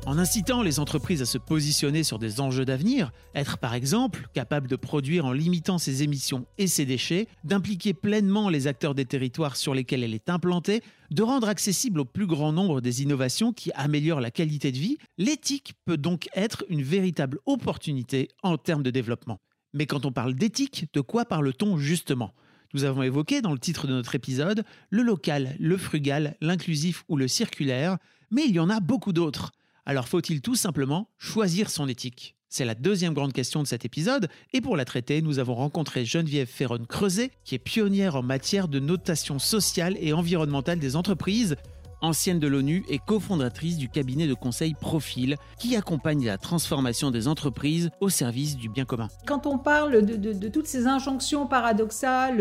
En 0.06 0.18
incitant 0.18 0.62
les 0.62 0.80
entreprises 0.80 1.22
à 1.22 1.26
se 1.26 1.38
positionner 1.38 2.04
sur 2.04 2.18
des 2.18 2.38
enjeux 2.42 2.66
d'avenir, 2.66 3.10
être 3.34 3.56
par 3.56 3.72
exemple 3.72 4.28
capable 4.34 4.68
de 4.68 4.76
produire 4.76 5.24
en 5.24 5.32
limitant 5.32 5.78
ses 5.78 6.02
émissions 6.02 6.44
et 6.58 6.66
ses 6.66 6.84
déchets, 6.84 7.26
d'impliquer 7.42 7.94
pleinement 7.94 8.50
les 8.50 8.66
acteurs 8.66 8.94
des 8.94 9.06
territoires 9.06 9.56
sur 9.56 9.72
lesquels 9.72 10.04
elle 10.04 10.12
est 10.12 10.28
implantée, 10.28 10.82
de 11.10 11.22
rendre 11.22 11.48
accessible 11.48 12.00
au 12.00 12.04
plus 12.04 12.26
grand 12.26 12.52
nombre 12.52 12.82
des 12.82 13.02
innovations 13.02 13.54
qui 13.54 13.72
améliorent 13.72 14.20
la 14.20 14.30
qualité 14.30 14.72
de 14.72 14.78
vie, 14.78 14.98
l'éthique 15.16 15.72
peut 15.86 15.96
donc 15.96 16.28
être 16.34 16.64
une 16.68 16.82
véritable 16.82 17.38
opportunité 17.46 18.28
en 18.42 18.58
termes 18.58 18.82
de 18.82 18.90
développement. 18.90 19.40
Mais 19.72 19.86
quand 19.86 20.04
on 20.04 20.12
parle 20.12 20.34
d'éthique, 20.34 20.86
de 20.92 21.00
quoi 21.00 21.24
parle-t-on 21.24 21.78
justement? 21.78 22.34
Nous 22.74 22.84
avons 22.84 23.02
évoqué 23.02 23.40
dans 23.40 23.52
le 23.52 23.58
titre 23.58 23.86
de 23.86 23.94
notre 23.94 24.14
épisode 24.14 24.64
le 24.90 25.02
local, 25.02 25.56
le 25.58 25.78
frugal, 25.78 26.36
l'inclusif 26.42 27.04
ou 27.08 27.16
le 27.16 27.26
circulaire, 27.26 27.96
mais 28.30 28.44
il 28.44 28.54
y 28.54 28.60
en 28.60 28.68
a 28.68 28.80
beaucoup 28.80 29.14
d'autres. 29.14 29.52
Alors 29.86 30.08
faut-il 30.08 30.40
tout 30.40 30.54
simplement 30.54 31.08
choisir 31.18 31.68
son 31.68 31.88
éthique? 31.88 32.36
C'est 32.48 32.64
la 32.64 32.74
deuxième 32.74 33.12
grande 33.12 33.34
question 33.34 33.62
de 33.62 33.66
cet 33.66 33.84
épisode, 33.84 34.28
et 34.52 34.62
pour 34.62 34.76
la 34.76 34.86
traiter, 34.86 35.20
nous 35.20 35.40
avons 35.40 35.54
rencontré 35.54 36.06
Geneviève 36.06 36.46
Ferron-Creuset, 36.46 37.32
qui 37.44 37.56
est 37.56 37.58
pionnière 37.58 38.16
en 38.16 38.22
matière 38.22 38.68
de 38.68 38.78
notation 38.78 39.38
sociale 39.38 39.96
et 40.00 40.14
environnementale 40.14 40.78
des 40.78 40.96
entreprises, 40.96 41.56
ancienne 42.00 42.38
de 42.38 42.46
l'ONU 42.46 42.84
et 42.88 42.98
cofondatrice 42.98 43.76
du 43.76 43.88
cabinet 43.90 44.26
de 44.26 44.34
conseil 44.34 44.74
Profil, 44.74 45.36
qui 45.58 45.76
accompagne 45.76 46.24
la 46.24 46.38
transformation 46.38 47.10
des 47.10 47.28
entreprises 47.28 47.90
au 48.00 48.08
service 48.08 48.56
du 48.56 48.70
bien 48.70 48.86
commun. 48.86 49.08
Quand 49.26 49.46
on 49.46 49.58
parle 49.58 50.04
de, 50.06 50.48
toutes 50.48 50.66
ces 50.66 50.86
injonctions 50.86 51.46
paradoxales 51.46 52.40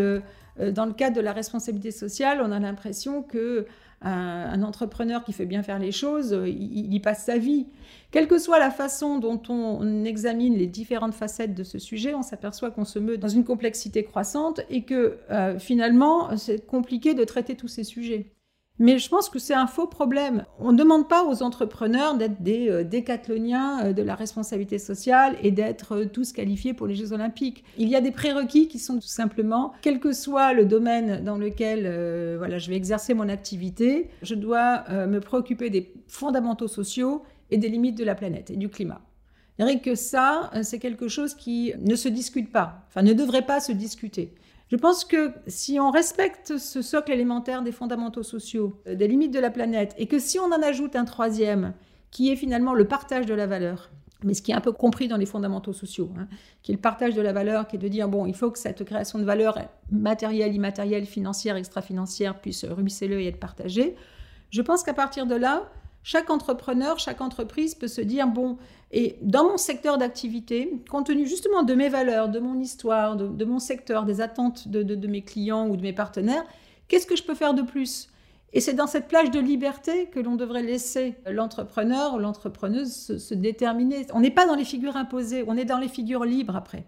euh, 0.60 0.72
dans 0.72 0.86
le 0.86 0.94
cadre 0.94 1.16
de 1.16 1.22
la 1.22 1.34
responsabilité 1.34 1.92
sociale, 1.92 2.42
on 2.42 2.52
a 2.52 2.60
l'impression 2.60 3.24
que 3.24 3.66
un, 4.04 4.62
entrepreneur 4.64 5.24
qui 5.24 5.34
fait 5.34 5.46
bien 5.46 5.64
faire 5.64 5.80
les 5.80 5.92
choses, 5.92 6.34
euh, 6.34 6.48
il, 6.48 6.94
y 6.94 7.00
passe 7.00 7.26
sa 7.26 7.38
vie. 7.38 7.68
Quelle 8.12 8.28
que 8.28 8.38
soit 8.38 8.60
la 8.60 8.70
façon 8.70 9.18
dont 9.18 9.42
on 9.50 10.04
examine 10.04 10.56
les 10.56 10.68
différentes 10.68 11.14
facettes 11.14 11.56
de 11.56 11.64
ce 11.64 11.80
sujet, 11.80 12.14
on 12.14 12.22
s'aperçoit 12.22 12.72
qu'on 12.72 12.86
se 12.86 13.00
meut 13.00 13.18
dans 13.18 13.28
une 13.28 13.44
complexité 13.44 14.04
croissante 14.04 14.62
et 14.70 14.84
que 14.84 15.18
euh, 15.32 15.58
finalement, 15.58 16.36
c'est 16.38 16.66
compliqué 16.66 17.14
de 17.14 17.24
traiter 17.24 17.56
tous 17.56 17.68
ces 17.68 17.84
sujets. 17.84 18.34
Mais 18.80 18.98
je 18.98 19.08
pense 19.08 19.30
que 19.30 19.38
c'est 19.38 19.54
un 19.54 19.68
faux 19.68 19.86
problème. 19.86 20.46
On 20.58 20.72
ne 20.72 20.78
demande 20.78 21.08
pas 21.08 21.24
aux 21.26 21.44
entrepreneurs 21.44 22.18
d'être 22.18 22.42
des 22.42 22.70
euh, 22.70 22.84
décathloniens 22.84 23.86
euh, 23.86 23.94
de 23.94 24.02
la 24.02 24.16
responsabilité 24.16 24.80
sociale 24.80 25.38
et 25.44 25.52
d'être 25.52 25.96
euh, 25.96 26.06
tous 26.06 26.34
qualifiés 26.34 26.74
pour 26.74 26.88
les 26.88 26.96
Jeux 26.96 27.14
olympiques. 27.14 27.64
Il 27.78 27.88
y 27.88 27.96
a 27.96 28.02
des 28.02 28.10
prérequis 28.10 28.68
qui 28.68 28.80
sont 28.80 28.96
tout 28.96 29.08
simplement, 29.08 29.74
quel 29.84 30.00
que 30.00 30.12
soit 30.12 30.54
le 30.54 30.66
domaine 30.66 31.24
dans 31.24 31.38
lequel 31.38 31.84
voilà, 32.38 32.58
je 32.58 32.70
vais 32.70 32.76
exercer 32.76 33.14
mon 33.14 33.30
activité, 33.30 34.10
je 34.22 34.36
dois 34.36 34.84
me 35.08 35.20
préoccuper 35.20 35.70
des 35.70 35.94
fondamentaux 36.08 36.68
sociaux 36.68 37.24
et 37.52 37.58
des 37.58 37.70
limites 37.70 37.98
de 37.98 38.04
la 38.04 38.16
planète 38.16 38.50
et 38.50 38.56
du 38.56 38.70
climat. 38.70 39.02
Je 39.60 39.78
que 39.80 39.96
ça, 39.96 40.52
c'est 40.64 40.80
quelque 40.80 41.08
chose 41.08 41.34
qui 41.36 41.74
ne 41.80 41.96
se 41.96 42.08
discute 42.10 42.52
pas, 42.52 42.86
enfin 42.88 43.02
ne 43.02 43.14
devrait 43.14 43.46
pas 43.46 43.60
se 43.60 43.72
discuter. 43.72 44.34
Je 44.74 44.78
pense 44.80 45.06
que 45.06 45.32
si 45.46 45.80
on 45.80 45.92
respecte 45.92 46.58
ce 46.58 46.82
socle 46.82 47.12
élémentaire 47.12 47.62
des 47.62 47.72
fondamentaux 47.72 48.24
sociaux, 48.24 48.82
euh, 48.88 48.96
des 48.96 49.08
limites 49.08 49.32
de 49.32 49.40
la 49.40 49.52
planète, 49.52 49.94
et 50.00 50.08
que 50.08 50.18
si 50.18 50.40
on 50.40 50.46
en 50.46 50.64
ajoute 50.64 50.96
un 50.96 51.06
troisième, 51.06 51.74
qui 52.10 52.32
est 52.32 52.36
finalement 52.36 52.74
le 52.74 52.88
partage 52.88 53.28
de 53.28 53.36
la 53.36 53.46
valeur, 53.46 53.92
mais 54.24 54.34
ce 54.34 54.42
qui 54.42 54.50
est 54.50 54.56
un 54.56 54.62
peu 54.62 54.72
compris 54.72 55.08
dans 55.08 55.18
les 55.18 55.28
fondamentaux 55.28 55.74
sociaux, 55.74 56.10
hein, 56.18 56.28
qui 56.64 56.72
est 56.72 56.76
le 56.76 56.82
partage 56.82 57.14
de 57.14 57.22
la 57.22 57.34
valeur, 57.34 57.68
qui 57.68 57.76
est 57.76 57.80
de 57.80 57.88
dire, 57.88 58.10
bon, 58.10 58.26
il 58.26 58.34
faut 58.34 58.50
que 58.50 58.58
cette 58.58 58.84
création 58.84 59.20
de 59.20 59.26
valeur 59.26 59.60
matérielle, 59.92 60.56
immatérielle, 60.56 61.06
financière, 61.06 61.56
extra-financière 61.56 62.40
puisse 62.42 62.66
ruisseler 62.66 63.26
et 63.26 63.28
être 63.28 63.40
partagée, 63.40 63.96
je 64.50 64.64
pense 64.64 64.82
qu'à 64.82 64.96
partir 64.96 65.28
de 65.28 65.36
là, 65.36 65.70
chaque 66.04 66.30
entrepreneur, 66.30 67.00
chaque 67.00 67.22
entreprise 67.22 67.76
peut 67.76 67.88
se 67.88 68.02
dire, 68.02 68.28
bon, 68.28 68.58
et 68.92 69.18
dans 69.22 69.46
mon 69.46 69.58
secteur 69.58 69.98
d'activité, 69.98 70.72
compte 70.90 71.08
tenu 71.08 71.26
justement 71.26 71.64
de 71.64 71.74
mes 71.74 71.90
valeurs, 71.90 72.30
de 72.30 72.40
mon 72.40 72.60
histoire, 72.60 73.16
de, 73.16 73.46
mon 73.46 73.60
secteur, 73.60 74.04
des 74.06 74.22
attentes 74.22 74.68
de, 74.68 75.08
mes 75.08 75.24
clients 75.24 75.68
ou 75.68 75.78
de 75.78 75.82
mes 75.82 75.94
partenaires, 75.94 76.44
qu'est-ce 76.88 77.08
que 77.08 77.16
je 77.16 77.24
peux 77.24 77.36
faire 77.36 77.54
de 77.54 77.62
plus? 77.62 78.10
Et 78.52 78.60
c'est 78.60 78.74
dans 78.74 78.86
cette 78.86 79.08
plage 79.08 79.32
de 79.32 79.40
liberté 79.40 80.08
que 80.08 80.20
l'on 80.20 80.36
devrait 80.36 80.62
laisser 80.62 81.16
l'entrepreneur 81.26 82.14
ou 82.14 82.20
l'entrepreneuse 82.20 83.18
se, 83.18 83.34
déterminer. 83.34 84.06
On 84.14 84.20
n'est 84.20 84.30
pas 84.30 84.46
dans 84.46 84.56
les 84.56 84.66
figures 84.66 84.96
imposées, 84.96 85.44
on 85.48 85.58
est 85.58 85.66
dans 85.66 85.80
les 85.80 85.88
figures 85.88 86.24
libres 86.24 86.56
après. 86.56 86.86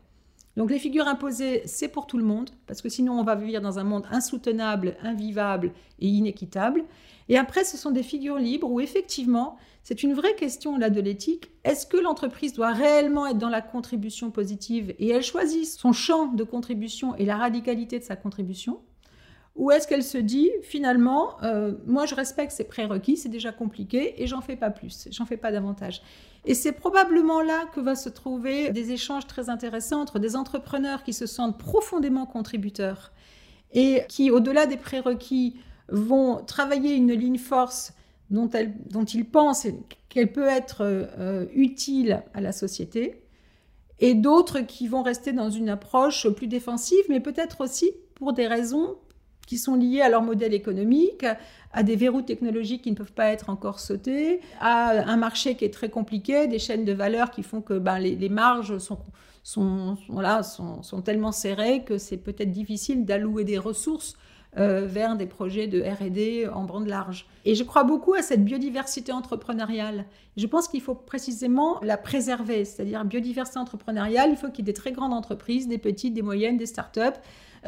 Donc 0.55 0.71
les 0.71 0.79
figures 0.79 1.07
imposées, 1.07 1.63
c'est 1.65 1.89
pour 1.89 2.07
tout 2.07 2.17
le 2.17 2.24
monde, 2.24 2.50
parce 2.65 2.81
que 2.81 2.89
sinon 2.89 3.19
on 3.19 3.24
va 3.24 3.35
vivre 3.35 3.62
dans 3.62 3.77
un 3.77 3.83
monde 3.83 4.05
insoutenable, 4.09 4.95
invivable 5.03 5.74
et 6.00 6.07
inéquitable. 6.07 6.85
Et 7.27 7.38
après, 7.38 7.63
ce 7.63 7.77
sont 7.77 7.91
des 7.91 8.03
figures 8.03 8.38
libres 8.38 8.69
où 8.69 8.79
effectivement, 8.79 9.57
c'est 9.83 10.03
une 10.03 10.13
vraie 10.13 10.35
question 10.35 10.77
là 10.77 10.89
de 10.89 11.01
l'éthique. 11.01 11.51
Est-ce 11.63 11.85
que 11.85 11.97
l'entreprise 11.97 12.53
doit 12.53 12.71
réellement 12.71 13.27
être 13.27 13.38
dans 13.38 13.50
la 13.50 13.62
contribution 13.62 14.31
positive 14.31 14.95
et 15.00 15.09
elle 15.09 15.24
choisit 15.24 15.65
son 15.65 15.91
champ 15.91 16.27
de 16.27 16.43
contribution 16.43 17.15
et 17.15 17.25
la 17.25 17.38
radicalité 17.38 18.00
de 18.00 18.03
sa 18.03 18.15
contribution? 18.15 18.79
Ou 19.55 19.71
est-ce 19.71 19.88
qu'elle 19.88 20.03
se 20.03 20.17
dit 20.17 20.51
finalement, 20.63 21.41
euh, 21.43 21.74
moi 21.85 22.05
je 22.05 22.13
respecte 22.13 22.51
ces 22.51 22.65
prérequis, 22.65 23.17
c'est 23.17 23.29
déjà 23.29 23.51
compliqué 23.51 24.21
et 24.21 24.27
j'en 24.27 24.41
fais 24.41 24.57
pas 24.57 24.69
plus, 24.69 25.07
j'en 25.12 25.25
fais 25.25 25.38
pas 25.38 25.51
davantage. 25.51 26.01
Et 26.45 26.53
c'est 26.53 26.74
probablement 26.74 27.41
là 27.41 27.65
que 27.74 27.79
va 27.79 27.95
se 27.95 28.09
trouver 28.09 28.71
des 28.71 28.91
échanges 28.91 29.25
très 29.27 29.50
intéressants 29.50 30.01
entre 30.01 30.19
des 30.19 30.35
entrepreneurs 30.35 31.03
qui 31.03 31.13
se 31.13 31.25
sentent 31.25 31.57
profondément 31.57 32.25
contributeurs 32.25 33.12
et 33.74 34.03
qui, 34.09 34.29
au-delà 34.29 34.67
des 34.67 34.77
prérequis, 34.77 35.55
vont 35.89 36.43
travailler 36.45 36.93
une 36.93 37.13
ligne 37.13 37.38
force 37.38 37.93
dont, 38.29 38.50
ils 38.50 39.29
pensent 39.29 39.67
qu'elle 40.09 40.31
peut 40.31 40.47
être 40.47 40.81
euh, 40.81 41.45
utile 41.53 42.24
à 42.33 42.41
la 42.41 42.51
société, 42.51 43.21
et 44.00 44.13
d'autres 44.13 44.62
qui 44.62 44.88
vont 44.88 45.03
rester 45.03 45.31
dans 45.31 45.50
une 45.50 45.69
approche 45.69 46.27
plus 46.29 46.47
défensive, 46.47 47.03
mais 47.07 47.19
peut-être 47.19 47.62
aussi 47.62 47.91
pour 48.15 48.33
des 48.33 48.47
raisons 48.47 48.97
qui 49.45 49.57
sont 49.57 49.75
liées 49.75 50.01
à 50.01 50.09
leur 50.09 50.21
modèle 50.21 50.53
économique, 50.53 51.25
à 51.73 51.83
des 51.83 51.95
verrous 51.95 52.21
technologiques 52.21 52.83
qui 52.83 52.91
ne 52.91 52.95
peuvent 52.95 53.13
pas 53.13 53.27
être 53.27 53.49
encore 53.49 53.79
sautés, 53.79 54.39
à 54.59 55.09
un 55.09 55.17
marché 55.17 55.55
qui 55.55 55.65
est 55.65 55.73
très 55.73 55.89
compliqué, 55.89 56.47
des 56.47 56.59
chaînes 56.59 56.85
de 56.85 56.93
valeur 56.93 57.31
qui 57.31 57.43
font 57.43 57.61
que 57.61 57.77
ben, 57.77 57.99
les, 57.99 58.29
marges 58.29 58.77
sont, 58.77 58.99
sont, 59.43 59.97
voilà, 60.09 60.43
sont, 60.43 60.81
sont, 60.83 61.01
tellement 61.01 61.31
serrées 61.31 61.83
que 61.83 61.97
c'est 61.97 62.17
peut-être 62.17 62.51
difficile 62.51 63.05
d'allouer 63.05 63.43
des 63.43 63.57
ressources 63.57 64.15
euh, 64.57 64.85
vers 64.85 65.17
des 65.17 65.25
projets 65.25 65.67
de 65.67 65.81
RD 65.81 66.49
en 66.55 66.63
bande 66.63 66.87
large. 66.87 67.25
Et 67.43 67.55
je 67.55 67.63
crois 67.65 67.83
beaucoup 67.83 68.13
à 68.13 68.21
cette 68.21 68.45
biodiversité 68.45 69.11
entrepreneuriale. 69.11 70.05
Je 70.37 70.47
pense 70.47 70.69
qu'il 70.69 70.79
faut 70.79 70.95
précisément 70.95 71.77
la 71.81 71.97
préserver, 71.97 72.63
c'est-à-dire 72.63 73.03
biodiversité 73.03 73.59
entrepreneuriale, 73.59 74.29
il 74.29 74.37
faut 74.37 74.47
qu'il 74.47 74.59
y 74.59 74.61
ait 74.61 74.71
des 74.71 74.73
très 74.73 74.93
grandes 74.93 75.11
entreprises, 75.11 75.67
des 75.67 75.77
petites, 75.77 76.13
des 76.13 76.21
moyennes, 76.21 76.55
des 76.55 76.67
start-up, 76.67 77.15
euh, 77.15 77.19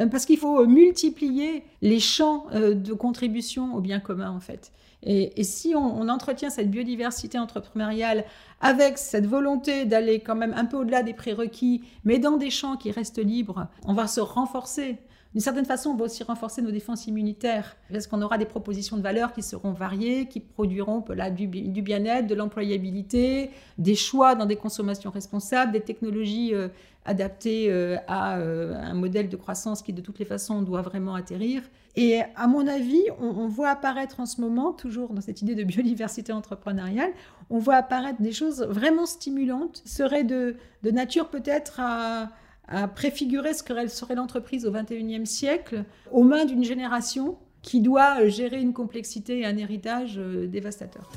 parce 0.06 0.26
qu'il 0.26 0.38
faut 0.38 0.66
multiplier 0.68 1.64
les 1.82 2.00
champs 2.00 2.46
euh, 2.54 2.74
de 2.74 2.94
contribution 2.94 3.74
au 3.76 3.82
bien 3.82 4.00
commun, 4.00 4.30
en 4.30 4.40
fait. 4.40 4.72
Et, 5.04 5.44
si 5.44 5.76
on, 5.76 6.10
entretient 6.10 6.50
cette 6.50 6.72
biodiversité 6.72 7.38
entrepreneuriale 7.38 8.26
avec 8.62 8.98
cette 8.98 9.28
volonté 9.28 9.86
d'aller 9.86 10.20
quand 10.20 10.36
même 10.36 10.54
un 10.58 10.66
peu 10.66 10.78
au-delà 10.78 11.04
des 11.04 11.14
prérequis, 11.14 11.84
mais 12.04 12.18
dans 12.18 12.38
des 12.38 12.50
champs 12.50 12.78
qui 12.78 12.92
restent 12.92 13.24
libres, 13.24 13.68
on 13.86 13.94
va 13.94 14.08
se 14.08 14.20
renforcer. 14.20 14.98
D'une 15.38 15.44
certaine 15.44 15.66
façon, 15.66 15.92
on 15.92 15.96
va 15.96 16.06
aussi 16.06 16.24
renforcer 16.24 16.64
nos 16.64 16.72
défenses 16.72 17.06
immunitaires, 17.06 17.78
parce 17.92 18.08
qu'on 18.08 18.24
aura 18.24 18.40
des 18.40 18.48
propositions 18.48 18.98
de 18.98 19.04
valeur 19.04 19.34
qui 19.34 19.44
seront 19.44 19.72
variées, 19.72 20.26
qui 20.26 20.40
produiront 20.40 21.06
là, 21.10 21.30
du, 21.30 21.46
du 21.46 21.84
bien-être, 21.84 22.26
de 22.26 22.34
l'employabilité, 22.34 23.52
des 23.78 23.94
choix 23.94 24.34
dans 24.34 24.48
des 24.48 24.56
consommations 24.56 25.12
responsables, 25.12 25.74
des 25.74 25.82
technologies 25.82 26.56
euh, 26.56 26.70
adaptées 27.06 27.68
euh, 27.70 27.98
à 28.08 28.40
euh, 28.40 28.74
un 28.74 28.96
modèle 28.96 29.30
de 29.30 29.36
croissance 29.36 29.84
qui, 29.84 29.94
de 29.94 30.02
toutes 30.02 30.18
les 30.18 30.26
façons, 30.26 30.64
doit 30.64 30.82
vraiment 30.82 31.14
atterrir. 31.14 31.62
Et 31.96 32.22
à 32.36 32.48
mon 32.48 32.66
avis, 32.66 33.04
on, 33.20 33.48
voit 33.48 33.70
apparaître 33.70 34.20
en 34.20 34.26
ce 34.26 34.42
moment, 34.42 34.74
toujours 34.74 35.14
dans 35.14 35.22
cette 35.22 35.44
idée 35.44 35.54
de 35.54 35.64
biodiversité 35.64 36.34
entrepreneuriale, 36.34 37.12
on 37.52 37.60
voit 37.60 37.76
apparaître 37.76 38.24
des 38.24 38.32
choses 38.32 38.64
vraiment 38.64 39.06
stimulantes, 39.06 39.84
seraient 39.86 40.24
de, 40.24 40.56
de 40.82 40.90
nature 40.90 41.30
peut-être 41.30 41.80
à 41.80 42.30
à 42.68 42.88
préfigurer 42.88 43.54
ce 43.54 43.64
que 43.64 43.88
serait 43.88 44.16
l'entreprise 44.16 44.66
au 44.66 44.72
XXIe 44.72 45.26
siècle 45.26 45.86
aux 46.12 46.24
mains 46.24 46.46
d'une 46.46 46.64
génération 46.64 47.38
qui 47.62 47.82
doit 47.82 48.28
gérer 48.28 48.62
une 48.62 48.74
complexité 48.74 49.40
et 49.40 49.46
un 49.46 49.58
héritage 49.58 50.16
euh, 50.18 50.48
dévastateur. 50.48 51.10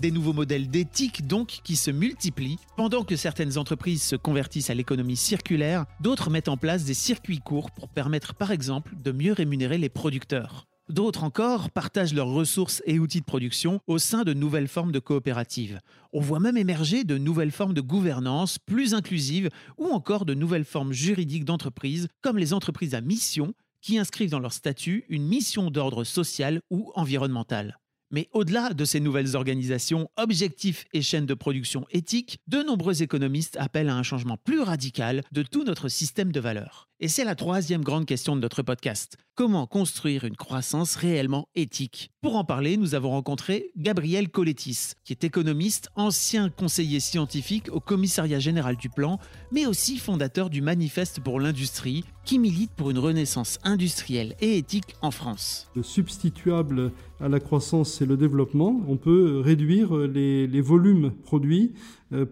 Des 0.00 0.10
nouveaux 0.10 0.34
modèles 0.34 0.68
d'éthique 0.68 1.26
donc 1.26 1.60
qui 1.64 1.74
se 1.74 1.90
multiplient. 1.90 2.58
Pendant 2.76 3.02
que 3.02 3.16
certaines 3.16 3.56
entreprises 3.56 4.02
se 4.02 4.16
convertissent 4.16 4.68
à 4.68 4.74
l'économie 4.74 5.16
circulaire, 5.16 5.86
d'autres 6.00 6.30
mettent 6.30 6.48
en 6.48 6.58
place 6.58 6.84
des 6.84 6.94
circuits 6.94 7.40
courts 7.40 7.70
pour 7.70 7.88
permettre 7.88 8.34
par 8.34 8.50
exemple 8.50 8.92
de 9.02 9.12
mieux 9.12 9.32
rémunérer 9.32 9.78
les 9.78 9.88
producteurs. 9.88 10.66
D'autres 10.88 11.24
encore 11.24 11.70
partagent 11.70 12.14
leurs 12.14 12.28
ressources 12.28 12.80
et 12.86 13.00
outils 13.00 13.20
de 13.20 13.24
production 13.24 13.80
au 13.88 13.98
sein 13.98 14.22
de 14.22 14.32
nouvelles 14.32 14.68
formes 14.68 14.92
de 14.92 15.00
coopératives. 15.00 15.80
On 16.12 16.20
voit 16.20 16.38
même 16.38 16.56
émerger 16.56 17.02
de 17.02 17.18
nouvelles 17.18 17.50
formes 17.50 17.74
de 17.74 17.80
gouvernance 17.80 18.60
plus 18.60 18.94
inclusives 18.94 19.50
ou 19.78 19.86
encore 19.86 20.24
de 20.24 20.34
nouvelles 20.34 20.64
formes 20.64 20.92
juridiques 20.92 21.44
d'entreprise 21.44 22.06
comme 22.22 22.38
les 22.38 22.52
entreprises 22.52 22.94
à 22.94 23.00
mission 23.00 23.52
qui 23.80 23.98
inscrivent 23.98 24.30
dans 24.30 24.38
leur 24.38 24.52
statut 24.52 25.04
une 25.08 25.26
mission 25.26 25.72
d'ordre 25.72 26.04
social 26.04 26.60
ou 26.70 26.92
environnemental. 26.94 27.80
Mais 28.12 28.28
au-delà 28.32 28.72
de 28.72 28.84
ces 28.84 29.00
nouvelles 29.00 29.34
organisations, 29.34 30.08
objectifs 30.16 30.84
et 30.92 31.02
chaînes 31.02 31.26
de 31.26 31.34
production 31.34 31.84
éthiques, 31.90 32.38
de 32.46 32.62
nombreux 32.62 33.02
économistes 33.02 33.56
appellent 33.58 33.88
à 33.88 33.96
un 33.96 34.04
changement 34.04 34.36
plus 34.36 34.60
radical 34.60 35.24
de 35.32 35.42
tout 35.42 35.64
notre 35.64 35.88
système 35.88 36.30
de 36.30 36.38
valeurs. 36.38 36.88
Et 36.98 37.08
c'est 37.08 37.24
la 37.24 37.34
troisième 37.34 37.84
grande 37.84 38.06
question 38.06 38.36
de 38.36 38.40
notre 38.40 38.62
podcast. 38.62 39.18
Comment 39.34 39.66
construire 39.66 40.24
une 40.24 40.34
croissance 40.34 40.96
réellement 40.96 41.46
éthique? 41.54 42.10
Pour 42.22 42.36
en 42.36 42.44
parler, 42.44 42.78
nous 42.78 42.94
avons 42.94 43.10
rencontré 43.10 43.70
Gabriel 43.76 44.30
Colettis, 44.30 44.92
qui 45.04 45.12
est 45.12 45.22
économiste, 45.22 45.90
ancien 45.94 46.48
conseiller 46.48 47.00
scientifique 47.00 47.68
au 47.70 47.80
commissariat 47.80 48.38
général 48.38 48.76
du 48.76 48.88
plan, 48.88 49.18
mais 49.52 49.66
aussi 49.66 49.98
fondateur 49.98 50.48
du 50.48 50.62
Manifeste 50.62 51.20
pour 51.20 51.38
l'industrie, 51.38 52.02
qui 52.24 52.38
milite 52.38 52.72
pour 52.72 52.90
une 52.90 52.98
renaissance 52.98 53.58
industrielle 53.62 54.34
et 54.40 54.56
éthique 54.56 54.96
en 55.02 55.10
France. 55.10 55.70
Le 55.76 55.82
substituable 55.82 56.92
à 57.20 57.28
la 57.28 57.40
croissance, 57.40 57.92
c'est 57.92 58.06
le 58.06 58.16
développement. 58.16 58.80
On 58.88 58.96
peut 58.96 59.40
réduire 59.40 59.94
les, 59.94 60.60
volumes 60.62 61.12
produits 61.24 61.74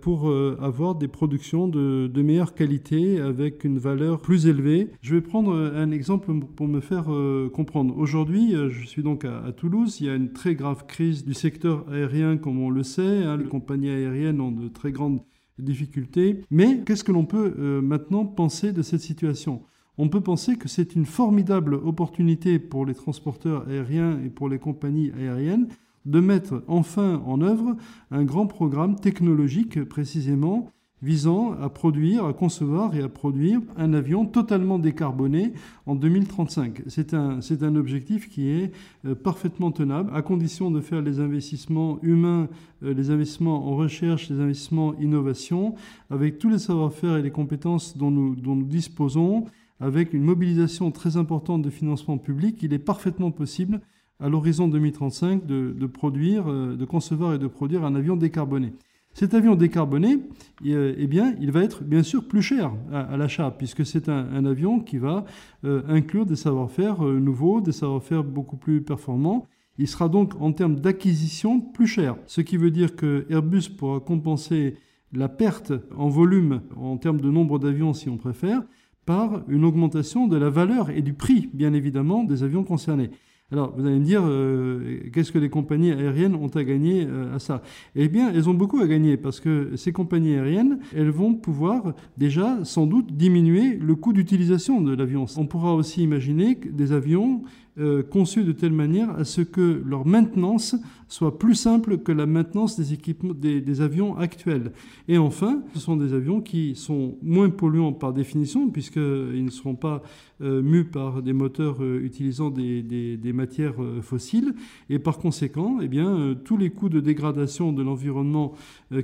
pour 0.00 0.28
euh, 0.28 0.56
avoir 0.60 0.94
des 0.94 1.08
productions 1.08 1.68
de, 1.68 2.22
meilleure 2.22 2.54
qualité 2.54 3.20
avec 3.20 3.64
une 3.64 3.78
valeur 3.78 4.20
plus 4.20 4.46
élevée. 4.46 4.88
Je 5.02 5.14
vais 5.14 5.20
prendre 5.20 5.52
un 5.52 5.90
exemple 5.90 6.32
pour 6.56 6.68
me 6.68 6.80
faire 6.80 7.12
euh, 7.12 7.50
comprendre. 7.50 7.96
Aujourd'hui, 7.98 8.52
je 8.52 8.86
suis 8.86 9.02
donc 9.02 9.24
à, 9.24 9.52
Toulouse. 9.52 10.00
Il 10.00 10.06
y 10.06 10.10
a 10.10 10.14
une 10.14 10.32
très 10.32 10.54
grave 10.54 10.86
crise 10.86 11.24
du 11.24 11.34
secteur 11.34 11.84
aérien, 11.90 12.36
comme 12.36 12.60
on 12.60 12.70
le 12.70 12.82
sait. 12.82 13.24
Hein. 13.24 13.36
Les 13.36 13.44
compagnies 13.44 13.90
aériennes 13.90 14.40
ont 14.40 14.52
de 14.52 14.68
très 14.68 14.92
grandes 14.92 15.20
difficultés. 15.58 16.40
Mais 16.50 16.82
qu'est-ce 16.84 17.04
que 17.04 17.12
l'on 17.12 17.26
peut 17.26 17.80
maintenant 17.80 18.24
penser 18.24 18.72
de 18.72 18.82
cette 18.82 19.00
situation? 19.00 19.62
On 19.98 20.08
peut 20.08 20.20
penser 20.20 20.56
que 20.56 20.68
c'est 20.68 20.96
une 20.96 21.06
formidable 21.06 21.74
opportunité 21.74 22.58
pour 22.58 22.84
les 22.86 22.94
transporteurs 22.94 23.68
aériens 23.68 24.18
et 24.24 24.30
pour 24.30 24.48
les 24.48 24.58
compagnies 24.58 25.12
aériennes 25.12 25.68
de 26.04 26.20
mettre 26.20 26.62
enfin 26.68 27.22
en 27.26 27.40
œuvre 27.40 27.76
un 28.10 28.24
grand 28.24 28.46
programme 28.46 28.96
technologique 28.96 29.82
précisément 29.84 30.70
visant 31.04 31.52
à 31.60 31.68
produire, 31.68 32.24
à 32.24 32.32
concevoir 32.32 32.96
et 32.96 33.02
à 33.02 33.08
produire 33.10 33.60
un 33.76 33.92
avion 33.92 34.24
totalement 34.24 34.78
décarboné 34.78 35.52
en 35.84 35.94
2035. 35.94 36.82
C'est 36.86 37.12
un, 37.12 37.42
c'est 37.42 37.62
un 37.62 37.76
objectif 37.76 38.30
qui 38.30 38.48
est 38.48 38.72
euh, 39.04 39.14
parfaitement 39.14 39.70
tenable, 39.70 40.10
à 40.14 40.22
condition 40.22 40.70
de 40.70 40.80
faire 40.80 41.02
les 41.02 41.20
investissements 41.20 41.98
humains, 42.02 42.48
euh, 42.82 42.94
les 42.94 43.10
investissements 43.10 43.68
en 43.68 43.76
recherche, 43.76 44.30
les 44.30 44.40
investissements 44.40 44.94
innovation, 44.98 45.74
avec 46.08 46.38
tous 46.38 46.48
les 46.48 46.58
savoir-faire 46.58 47.18
et 47.18 47.22
les 47.22 47.30
compétences 47.30 47.98
dont 47.98 48.10
nous, 48.10 48.34
dont 48.34 48.56
nous 48.56 48.64
disposons, 48.64 49.44
avec 49.80 50.14
une 50.14 50.22
mobilisation 50.22 50.90
très 50.90 51.18
importante 51.18 51.60
de 51.60 51.68
financement 51.68 52.16
public, 52.16 52.62
il 52.62 52.72
est 52.72 52.78
parfaitement 52.78 53.30
possible 53.30 53.80
à 54.20 54.28
l'horizon 54.28 54.68
2035 54.68 55.46
de, 55.46 55.86
produire, 55.86 56.50
euh, 56.50 56.76
de 56.76 56.84
concevoir 56.84 57.34
et 57.34 57.38
de 57.38 57.46
produire 57.46 57.84
un 57.84 57.94
avion 57.94 58.16
décarboné. 58.16 58.72
Cet 59.12 59.32
avion 59.34 59.54
décarboné, 59.54 60.18
euh, 60.66 60.94
eh 60.98 61.06
bien, 61.06 61.36
il 61.40 61.52
va 61.52 61.62
être 61.62 61.84
bien 61.84 62.02
sûr 62.02 62.26
plus 62.26 62.42
cher 62.42 62.72
à, 62.92 63.16
l'achat, 63.16 63.50
puisque 63.56 63.86
c'est 63.86 64.08
un, 64.08 64.44
avion 64.44 64.80
qui 64.80 64.98
va 64.98 65.24
euh, 65.64 65.82
inclure 65.88 66.26
des 66.26 66.36
savoir-faire 66.36 67.00
nouveaux, 67.02 67.60
des 67.60 67.72
savoir-faire 67.72 68.24
beaucoup 68.24 68.56
plus 68.56 68.82
performants. 68.82 69.46
Il 69.78 69.86
sera 69.86 70.08
donc 70.08 70.40
en 70.40 70.52
termes 70.52 70.76
d'acquisition 70.76 71.60
plus 71.60 71.86
cher, 71.86 72.16
ce 72.26 72.40
qui 72.40 72.56
veut 72.56 72.70
dire 72.70 72.96
que 72.96 73.26
Airbus 73.30 73.70
pourra 73.76 74.00
compenser 74.00 74.76
la 75.12 75.28
perte 75.28 75.72
en 75.96 76.08
volume, 76.08 76.62
en 76.76 76.96
termes 76.96 77.20
de 77.20 77.30
nombre 77.30 77.58
d'avions 77.58 77.92
si 77.92 78.08
on 78.08 78.16
préfère, 78.16 78.62
par 79.06 79.42
une 79.48 79.64
augmentation 79.64 80.26
de 80.26 80.36
la 80.36 80.50
valeur 80.50 80.90
et 80.90 81.02
du 81.02 81.12
prix, 81.12 81.50
bien 81.52 81.72
évidemment, 81.72 82.24
des 82.24 82.42
avions 82.42 82.64
concernés. 82.64 83.10
Alors, 83.52 83.74
vous 83.76 83.86
allez 83.86 83.98
me 83.98 84.04
dire, 84.04 84.22
euh, 84.24 85.00
qu'est-ce 85.12 85.30
que 85.30 85.38
les 85.38 85.50
compagnies 85.50 85.92
aériennes 85.92 86.34
ont 86.34 86.48
à 86.48 86.64
gagner 86.64 87.06
euh, 87.06 87.36
à 87.36 87.38
ça? 87.38 87.62
Eh 87.94 88.08
bien, 88.08 88.32
elles 88.32 88.48
ont 88.48 88.54
beaucoup 88.54 88.80
à 88.80 88.86
gagner 88.86 89.18
parce 89.18 89.38
que 89.38 89.76
ces 89.76 89.92
compagnies 89.92 90.34
aériennes, 90.34 90.78
elles 90.94 91.10
vont 91.10 91.34
pouvoir 91.34 91.94
déjà, 92.16 92.64
sans 92.64 92.86
doute, 92.86 93.14
diminuer 93.14 93.76
le 93.76 93.94
coût 93.96 94.14
d'utilisation 94.14 94.80
de 94.80 94.94
l'avion. 94.94 95.26
On 95.36 95.46
pourra 95.46 95.74
aussi 95.74 96.02
imaginer 96.02 96.54
des 96.54 96.92
avions 96.92 97.42
euh, 97.76 98.04
conçus 98.04 98.44
de 98.44 98.52
telle 98.52 98.72
manière 98.72 99.10
à 99.18 99.24
ce 99.24 99.40
que 99.40 99.82
leur 99.84 100.06
maintenance 100.06 100.76
soit 101.08 101.38
plus 101.38 101.56
simple 101.56 101.98
que 101.98 102.12
la 102.12 102.24
maintenance 102.24 102.76
des, 102.76 102.92
équipements, 102.92 103.34
des, 103.34 103.80
avions 103.80 104.16
actuels. 104.16 104.72
Et 105.08 105.18
enfin, 105.18 105.62
ce 105.74 105.80
sont 105.80 105.96
des 105.96 106.12
avions 106.12 106.40
qui 106.40 106.76
sont 106.76 107.16
moins 107.20 107.50
polluants 107.50 107.92
par 107.92 108.12
définition, 108.12 108.68
puisqu'ils 108.70 109.44
ne 109.44 109.50
seront 109.50 109.74
pas 109.74 110.02
euh, 110.40 110.84
par 110.84 111.22
des 111.22 111.32
moteurs 111.32 111.82
euh, 111.82 112.00
utilisant 112.02 112.50
des, 112.50 112.82
des, 112.82 113.32
matières 113.32 113.74
fossiles. 114.02 114.54
Et 114.88 115.00
par 115.00 115.18
conséquent, 115.18 115.78
eh 115.82 115.88
bien, 115.88 116.36
tous 116.44 116.56
les 116.56 116.70
coûts 116.70 116.88
de 116.88 117.00
dégradation 117.00 117.72
de 117.72 117.82
l'environnement 117.82 118.54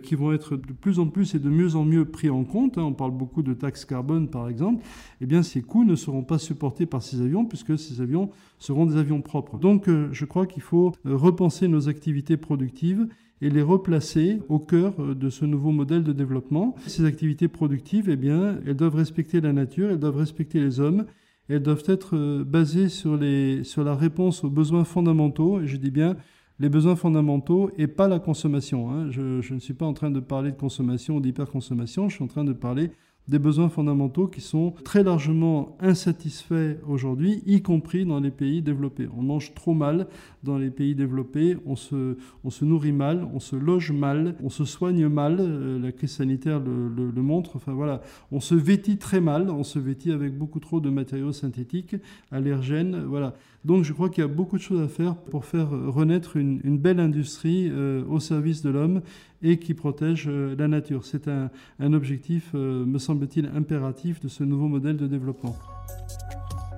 qui 0.03 0.15
vont 0.15 0.33
être 0.33 0.57
de 0.57 0.73
plus 0.73 1.01
en 1.01 1.07
plus 1.07 1.35
et 1.35 1.41
de 1.41 1.49
mieux 1.49 1.75
en 1.75 1.85
mieux 1.85 2.05
pris 2.05 2.31
en 2.31 2.45
compte, 2.45 2.79
hein, 2.79 2.83
on 2.83 2.93
parle 2.93 3.13
beaucoup 3.13 3.43
de 3.43 3.53
taxes 3.53 3.85
carbone 3.85 4.29
par 4.29 4.49
exemple, 4.49 4.85
eh 5.21 5.27
bien, 5.27 5.43
ces 5.43 5.63
coûts 5.63 5.85
ne 5.85 5.97
seront 5.97 6.23
pas 6.23 6.39
supportés 6.39 6.87
par 6.87 7.03
ces 7.03 7.21
avions, 7.21 7.45
puisque 7.45 7.79
ces 7.79 8.01
avions 8.01 8.31
seront 8.61 8.87
des 8.87 8.97
avions 8.97 9.23
propres. 9.23 9.59
Donc 9.59 9.89
euh, 9.89 10.09
je 10.13 10.25
crois 10.25 10.47
qu'il 10.47 10.63
faut 10.63 10.93
euh, 11.07 11.17
repenser 11.17 11.67
nos 11.67 11.89
activités 11.89 12.37
productives 12.37 13.09
et 13.41 13.51
les 13.51 13.63
replacer 13.63 14.41
au 14.49 14.59
cœur 14.59 14.95
euh, 15.01 15.15
de 15.15 15.31
ce 15.31 15.45
nouveau 15.45 15.73
modèle 15.73 16.05
de 16.05 16.13
développement. 16.13 16.77
Ces 16.87 17.05
activités 17.05 17.49
productives, 17.49 18.09
eh 18.09 18.17
bien, 18.17 18.61
elles 18.67 18.77
doivent 18.77 18.97
respecter 18.97 19.41
la 19.41 19.53
nature, 19.53 19.91
elles 19.91 19.99
doivent 19.99 20.19
respecter 20.19 20.61
les 20.61 20.79
hommes, 20.79 21.07
elles 21.49 21.63
doivent 21.63 21.85
être 21.87 22.45
basées 22.45 22.89
sur, 22.89 23.17
les, 23.17 23.65
sur 23.65 23.83
la 23.83 23.97
réponse 23.97 24.45
aux 24.45 24.51
besoins 24.51 24.85
fondamentaux, 24.85 25.61
et 25.61 25.67
je 25.67 25.77
dis 25.79 25.91
bien 25.91 26.17
les 26.61 26.69
besoins 26.69 26.95
fondamentaux 26.95 27.71
et 27.79 27.87
pas 27.87 28.07
la 28.07 28.21
consommation. 28.21 28.91
Hein. 28.91 29.11
Je, 29.11 29.41
je, 29.41 29.55
ne 29.55 29.59
suis 29.59 29.73
pas 29.73 29.87
en 29.87 29.95
train 29.95 30.11
de 30.11 30.21
parler 30.21 30.53
de 30.53 30.57
consommation 30.57 31.17
ou 31.17 31.21
d'hyperconsommation, 31.21 32.11
je 32.11 32.17
suis 32.17 32.25
en 32.25 32.29
train 32.29 32.45
de 32.45 32.53
parler 32.53 32.91
des 33.29 33.39
besoins 33.39 33.69
fondamentaux 33.69 34.27
qui 34.27 34.41
sont 34.41 34.75
très 34.85 35.05
largement 35.05 35.77
insatisfaits 35.81 36.79
aujourd'hui, 36.89 37.43
y 37.47 37.63
compris 37.63 38.05
dans 38.05 38.19
les 38.19 38.31
pays 38.31 38.61
développés. 38.61 39.09
On 39.17 39.23
mange 39.23 39.55
trop 39.55 39.73
mal 39.73 40.09
dans 40.43 40.59
les 40.59 40.71
pays 40.71 40.95
développés, 40.95 41.57
on 41.65 41.77
se, 41.77 42.17
on 42.45 42.51
se 42.51 42.65
nourrit 42.65 42.93
mal, 42.93 43.29
on 43.33 43.39
se 43.39 43.55
loge 43.55 43.93
mal, 43.93 44.35
on 44.43 44.49
se 44.49 44.65
soigne 44.65 45.07
mal, 45.07 45.37
euh, 45.39 45.79
la 45.79 45.93
crise 45.93 46.11
sanitaire 46.11 46.61
le, 46.61 47.23
montre, 47.23 47.57
enfin 47.57 47.73
voilà, 47.73 48.01
on 48.33 48.41
se 48.41 48.55
vêtit 48.55 48.97
très 48.97 49.21
mal, 49.21 49.51
on 49.51 49.65
se 49.65 49.79
vêtit 49.79 50.11
avec 50.11 50.37
beaucoup 50.37 50.59
trop 50.59 50.81
de 50.81 50.91
matériaux 50.91 51.33
synthétiques, 51.33 51.97
allergènes, 52.33 53.05
voilà. 53.05 53.35
Donc 53.65 53.85
je 53.85 53.93
crois 53.93 54.09
qu'il 54.09 54.23
y 54.23 54.25
a 54.25 54.29
beaucoup 54.29 54.57
de 54.57 54.63
choses 54.63 54.81
à 54.81 54.89
faire 54.89 55.15
pour 55.15 55.45
faire 55.45 55.69
renaître 55.71 56.39
une, 56.39 56.61
une 56.65 56.79
belle 56.79 56.99
industrie 56.99 57.69
euh, 57.71 58.03
au 58.09 58.19
service 58.19 58.63
de 58.63 58.71
l'homme 58.71 59.03
et 59.43 59.59
qui 59.59 59.75
protège 59.75 60.27
euh, 60.29 60.55
la 60.59 60.69
nature. 60.69 61.05
C'est 61.05 61.29
un, 61.29 61.51
objectif, 61.93 62.51
euh, 62.55 62.85
me 62.85 62.99
semble-t-il, 62.99 63.47
impératif 63.47 64.21
de 64.21 64.29
ce 64.29 64.45
nouveau 64.45 64.69
modèle 64.69 64.97
de 64.97 65.07
développement. 65.07 65.57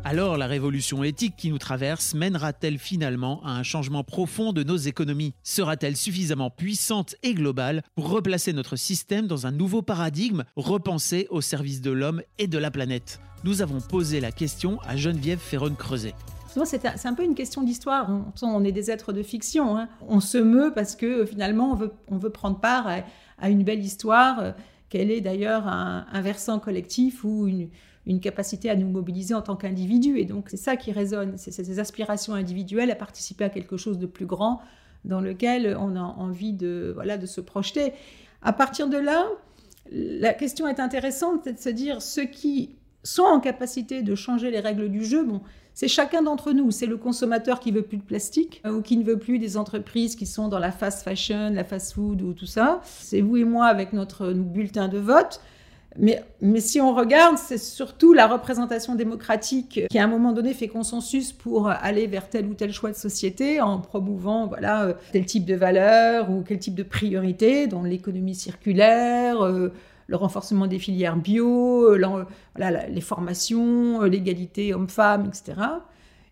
Alors 0.04 0.36
la 0.36 0.48
révolution 0.48 1.04
éthique 1.04 1.36
qui 1.36 1.50
nous 1.50 1.58
traverse 1.58 2.14
mènera-t-elle 2.14 2.78
finalement 2.78 3.40
à 3.44 3.52
un 3.52 3.62
changement 3.62 4.02
profond 4.02 4.52
de 4.52 4.64
nos 4.64 4.76
économies? 4.76 5.32
Sera-t-elle 5.44 5.96
suffisamment 5.96 6.50
puissante 6.50 7.14
et 7.22 7.34
globale 7.34 7.82
pour 7.94 8.10
replacer 8.10 8.52
notre 8.52 8.74
système 8.74 9.28
dans 9.28 9.46
un 9.46 9.52
nouveau 9.52 9.80
paradigme 9.80 10.42
repensé 10.56 11.28
au 11.30 11.40
service 11.40 11.80
de 11.80 11.92
l'homme 11.92 12.22
et 12.38 12.48
de 12.48 12.58
la 12.58 12.72
planète? 12.72 13.20
Nous 13.44 13.62
avons 13.62 13.80
posé 13.80 14.20
la 14.20 14.32
question 14.32 14.80
à 14.82 14.96
Geneviève 14.96 15.38
Ferron-Creuset 15.38 16.14
c'est 16.64 17.06
un 17.06 17.14
peu 17.14 17.24
une 17.24 17.34
question 17.34 17.62
d'histoire. 17.62 18.10
On, 18.42 18.64
est 18.64 18.72
des 18.72 18.90
êtres 18.90 19.12
de 19.12 19.22
fiction. 19.22 19.76
Hein. 19.76 19.88
On 20.08 20.20
se 20.20 20.38
meut 20.38 20.72
parce 20.74 20.96
que 20.96 21.24
finalement, 21.24 21.78
on 22.08 22.16
veut, 22.16 22.30
prendre 22.30 22.58
part 22.58 22.88
à, 23.38 23.50
une 23.50 23.64
belle 23.64 23.80
histoire, 23.80 24.40
euh, 24.40 24.52
qu'elle 24.88 25.10
est 25.10 25.20
d'ailleurs 25.20 25.66
un, 25.66 26.20
versant 26.20 26.58
collectif 26.58 27.24
ou 27.24 27.48
une, 28.06 28.20
capacité 28.20 28.68
à 28.70 28.76
nous 28.76 28.88
mobiliser 28.88 29.34
en 29.34 29.42
tant 29.42 29.56
qu'individu. 29.56 30.18
Et 30.18 30.24
donc, 30.24 30.48
c'est 30.48 30.56
ça 30.56 30.76
qui 30.76 30.92
résonne. 30.92 31.34
C'est 31.36 31.52
ces 31.52 31.78
aspirations 31.78 32.34
individuelles 32.34 32.90
à 32.90 32.96
participer 32.96 33.44
à 33.44 33.48
quelque 33.48 33.76
chose 33.76 33.98
de 33.98 34.06
plus 34.06 34.26
grand 34.26 34.60
dans 35.04 35.20
lequel 35.20 35.76
on 35.80 35.96
a 35.96 36.00
envie 36.00 36.52
de, 36.52 36.96
de 37.20 37.26
se 37.26 37.40
projeter. 37.40 37.92
À 38.42 38.52
partir 38.52 38.88
de 38.88 38.98
là, 38.98 39.26
la 39.90 40.32
question 40.32 40.68
est 40.68 40.80
intéressante, 40.80 41.42
c'est 41.44 41.54
de 41.54 41.58
se 41.58 41.68
dire 41.68 42.02
ceux 42.02 42.24
qui 42.24 42.76
sont 43.02 43.24
en 43.24 43.40
capacité 43.40 44.02
de 44.02 44.14
changer 44.14 44.50
les 44.50 44.60
règles 44.60 44.88
du 44.88 45.04
jeu. 45.04 45.24
Bon, 45.24 45.42
c'est 45.74 45.88
chacun 45.88 46.22
d'entre 46.22 46.52
nous. 46.52 46.70
C'est 46.70 46.86
le 46.86 46.96
consommateur 46.96 47.60
qui 47.60 47.70
veut 47.70 47.82
plus 47.82 47.96
de 47.96 48.02
plastique 48.02 48.60
euh, 48.66 48.72
ou 48.72 48.82
qui 48.82 48.96
ne 48.96 49.04
veut 49.04 49.18
plus 49.18 49.38
des 49.38 49.56
entreprises 49.56 50.16
qui 50.16 50.26
sont 50.26 50.48
dans 50.48 50.58
la 50.58 50.72
fast 50.72 51.02
fashion, 51.02 51.50
la 51.50 51.64
fast 51.64 51.94
food 51.94 52.22
ou 52.22 52.32
tout 52.32 52.46
ça. 52.46 52.80
C'est 52.84 53.20
vous 53.20 53.36
et 53.36 53.44
moi 53.44 53.66
avec 53.66 53.92
notre 53.92 54.32
bulletin 54.32 54.88
de 54.88 54.98
vote. 54.98 55.40
Mais, 55.98 56.24
mais 56.40 56.60
si 56.60 56.80
on 56.80 56.94
regarde, 56.94 57.36
c'est 57.36 57.58
surtout 57.58 58.12
la 58.12 58.26
représentation 58.26 58.94
démocratique 58.94 59.86
qui, 59.90 59.98
à 59.98 60.04
un 60.04 60.06
moment 60.06 60.32
donné, 60.32 60.54
fait 60.54 60.68
consensus 60.68 61.32
pour 61.32 61.68
aller 61.68 62.06
vers 62.06 62.28
tel 62.28 62.46
ou 62.46 62.54
tel 62.54 62.72
choix 62.72 62.90
de 62.90 62.96
société 62.96 63.60
en 63.60 63.78
promouvant 63.78 64.46
voilà, 64.46 64.84
euh, 64.84 64.94
tel 65.12 65.26
type 65.26 65.44
de 65.44 65.54
valeur 65.54 66.30
ou 66.30 66.42
quel 66.46 66.58
type 66.58 66.74
de 66.74 66.82
priorité, 66.82 67.66
dans 67.66 67.82
l'économie 67.82 68.34
circulaire, 68.34 69.44
euh, 69.44 69.70
le 70.12 70.16
renforcement 70.16 70.66
des 70.66 70.78
filières 70.78 71.16
bio, 71.16 71.90
euh, 71.94 72.26
les 72.58 73.00
formations, 73.00 74.02
euh, 74.02 74.08
l'égalité 74.08 74.74
homme-femme, 74.74 75.24
etc. 75.26 75.58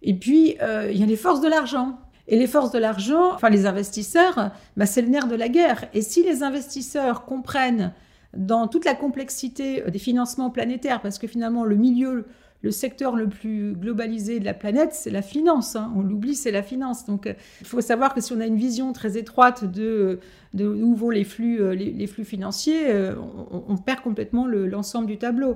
Et 0.03 0.12
puis, 0.12 0.57
euh, 0.61 0.90
il 0.93 1.01
y 1.01 1.03
a 1.03 1.07
les 1.07 1.16
forces 1.16 1.40
de 1.40 1.49
l'argent. 1.49 1.99
Et 2.29 2.38
les 2.38 2.47
forces 2.47 2.71
de 2.73 2.79
l'argent, 2.79 3.33
enfin 3.33 3.49
les 3.49 3.66
investisseurs, 3.66 4.51
bah, 4.77 4.87
c'est 4.87 5.03
le 5.03 5.09
nerf 5.09 5.27
de 5.27 5.35
la 5.35 5.49
guerre. 5.49 5.87
Et 5.95 6.03
si 6.03 6.23
les 6.23 6.43
investisseurs 6.43 7.25
comprennent 7.25 7.93
dans 8.37 8.69
toute 8.69 8.85
la 8.85 8.95
complexité 8.95 9.83
des 9.90 9.99
financements 9.99 10.51
planétaires, 10.51 11.01
parce 11.01 11.19
que 11.19 11.27
finalement 11.27 11.64
le 11.64 11.75
milieu 11.75 12.27
le 12.62 12.70
secteur 12.70 13.16
le 13.16 13.29
plus 13.29 13.73
globalisé 13.73 14.38
de 14.38 14.44
la 14.44 14.53
planète, 14.53 14.92
c'est 14.92 15.11
la 15.11 15.23
finance. 15.23 15.77
Hein. 15.77 15.92
On 15.96 16.03
l'oublie, 16.03 16.35
c'est 16.35 16.51
la 16.51 16.62
finance. 16.62 17.07
Donc, 17.07 17.27
euh, 17.27 17.33
il 17.61 17.66
faut 17.66 17.81
savoir 17.81 18.12
que 18.14 18.20
si 18.20 18.33
on 18.33 18.40
a 18.40 18.46
une 18.46 18.57
vision 18.57 18.92
très 18.92 19.16
étroite 19.16 19.64
de, 19.64 20.20
où 20.59 20.94
vont 20.94 21.11
les 21.11 21.25
flux, 21.25 21.61
euh, 21.61 21.75
les, 21.75 22.07
flux 22.07 22.25
financiers, 22.25 22.90
euh, 22.90 23.14
on, 23.51 23.77
perd 23.79 24.03
complètement 24.03 24.46
l'ensemble 24.46 25.07
du 25.07 25.16
tableau. 25.16 25.55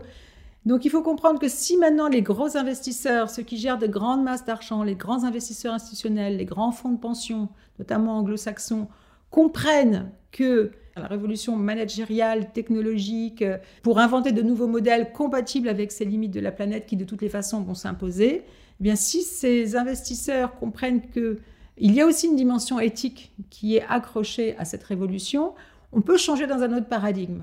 Donc, 0.65 0.87
il 0.87 0.91
faut 0.91 1.03
comprendre 1.03 1.39
que 1.39 1.49
si 1.49 1.77
maintenant 1.77 2.09
les 2.09 2.23
gros 2.23 2.57
investisseurs, 2.57 3.29
ceux 3.29 3.43
qui 3.43 3.59
gèrent 3.59 3.79
de 3.79 3.87
grandes 3.87 4.23
masses 4.23 4.47
d'argent, 4.47 4.83
les 4.83 4.95
grands 4.95 5.25
investisseurs 5.25 5.75
institutionnels, 5.75 6.39
les 6.39 6.47
grands 6.47 6.73
fonds 6.73 6.93
de 6.93 6.99
pension, 6.99 7.51
notamment 7.79 8.17
anglo-saxons, 8.19 8.89
comprennent 9.31 10.11
que 10.33 10.71
la 10.97 11.09
révolution 11.09 11.57
managériale, 11.57 12.53
technologique, 12.53 13.43
euh, 13.43 13.59
pour 13.83 13.99
inventer 13.99 14.33
de 14.33 14.43
nouveaux 14.43 14.67
modèles 14.67 15.13
compatibles 15.13 15.69
avec 15.69 15.93
ces 15.93 16.05
limites 16.05 16.33
de 16.33 16.41
la 16.41 16.53
planète 16.53 16.87
qui 16.87 16.97
de 16.97 17.05
toutes 17.05 17.23
les 17.23 17.29
façons 17.29 17.61
vont 17.61 17.75
s'imposer. 17.75 18.43
Eh 18.81 18.83
bien, 18.83 18.97
si 18.97 19.23
ces 19.23 19.77
investisseurs 19.77 20.55
comprennent 20.57 21.03
que 21.03 21.39
il 21.77 21.93
y 21.93 22.01
a 22.01 22.07
aussi 22.07 22.29
une 22.29 22.37
dimension 22.37 22.79
éthique 22.79 23.33
qui 23.51 23.77
est 23.77 23.85
accrochée 23.89 24.55
à 24.59 24.65
cette 24.65 24.85
révolution, 24.85 25.55
on 25.93 26.03
peut 26.03 26.17
changer 26.17 26.47
dans 26.47 26.63
un 26.63 26.77
autre 26.77 26.87
paradigme. 26.87 27.43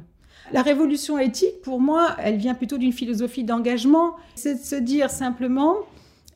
La 0.53 0.61
révolution 0.61 1.17
éthique, 1.17 1.61
pour 1.61 1.81
moi, 1.81 2.15
elle 2.17 2.37
vient 2.37 2.53
plutôt 2.53 2.77
d'une 2.77 2.93
philosophie 2.93 3.43
d'engagement. 3.43 4.15
C'est 4.35 4.55
de 4.55 4.59
se 4.59 4.75
dire 4.75 5.09
simplement, 5.09 5.75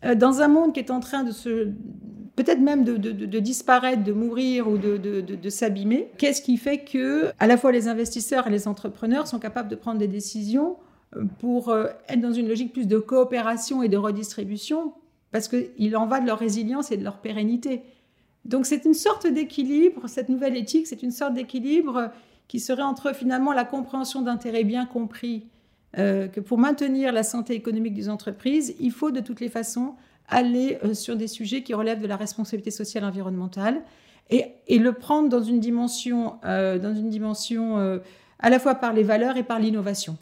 euh, 0.03 0.15
dans 0.15 0.41
un 0.41 0.49
monde 0.49 0.73
qui 0.73 0.79
est 0.79 0.91
en 0.91 0.99
train 0.99 1.23
de 1.23 1.31
se 1.31 1.69
peut-être 2.35 2.59
même 2.59 2.83
de, 2.83 3.39
disparaître, 3.39 4.03
de 4.03 4.11
mourir 4.11 4.67
ou 4.67 4.77
de, 4.77 5.49
s'abîmer. 5.49 6.09
Qu'est-ce 6.17 6.41
qui 6.41 6.57
fait 6.57 6.79
que 6.79 7.31
à 7.39 7.47
la 7.47 7.57
fois 7.57 7.71
les 7.71 7.87
investisseurs 7.87 8.47
et 8.47 8.49
les 8.49 8.67
entrepreneurs 8.67 9.27
sont 9.27 9.39
capables 9.39 9.69
de 9.69 9.75
prendre 9.75 9.99
des 9.99 10.07
décisions 10.07 10.77
euh, 11.15 11.23
pour 11.39 11.69
euh, 11.69 11.87
être 12.09 12.19
dans 12.19 12.33
une 12.33 12.47
logique 12.47 12.73
plus 12.73 12.87
de 12.87 12.97
coopération 12.97 13.83
et 13.83 13.89
de 13.89 13.97
redistribution 13.97 14.93
parce 15.31 15.47
qu'il 15.47 15.97
en 15.97 16.07
va 16.07 16.21
de 16.21 16.25
leur 16.25 16.39
résilience 16.39 16.91
et 16.91 16.97
de 16.97 17.03
leur 17.03 17.17
pérennité. 17.17 17.81
Donc 18.45 18.65
c'est 18.65 18.85
une 18.85 18.93
sorte 18.93 19.27
d'équilibre, 19.27 20.07
cette 20.07 20.29
nouvelle 20.29 20.55
éthique, 20.55 20.87
c'est 20.87 21.03
une 21.03 21.11
sorte 21.11 21.33
d'équilibre 21.33 22.11
qui 22.47 22.59
serait 22.59 22.83
entre 22.83 23.13
finalement 23.13 23.51
la 23.51 23.65
compréhension 23.65 24.21
d'intérêts 24.21 24.63
bien 24.63 24.85
compris, 24.85 25.47
euh, 25.97 26.27
que 26.27 26.39
pour 26.39 26.57
maintenir 26.57 27.11
la 27.11 27.23
santé 27.23 27.53
économique 27.53 27.95
des 27.95 28.07
entreprises, 28.07 28.75
il 28.79 28.91
faut 28.91 29.11
de 29.11 29.19
toutes 29.19 29.39
les 29.39 29.49
façons 29.49 29.95
aller 30.29 30.77
euh, 30.83 30.93
sur 30.93 31.15
des 31.15 31.27
sujets 31.27 31.63
qui 31.63 31.73
relèvent 31.73 32.01
de 32.01 32.07
la 32.07 32.17
responsabilité 32.17 32.71
sociale 32.71 33.03
environnementale 33.03 33.81
et, 34.29 34.55
le 34.69 34.91
prendre 34.93 35.29
dans 35.29 35.43
une 35.43 35.59
dimension, 35.59 36.39
euh, 36.45 36.79
euh, 36.79 37.99
à 38.39 38.49
la 38.49 38.59
fois 38.59 38.75
par 38.75 38.93
les 38.93 39.03
valeurs 39.03 39.37
et 39.37 39.43
par 39.43 39.59
l'innovation. 39.59 40.17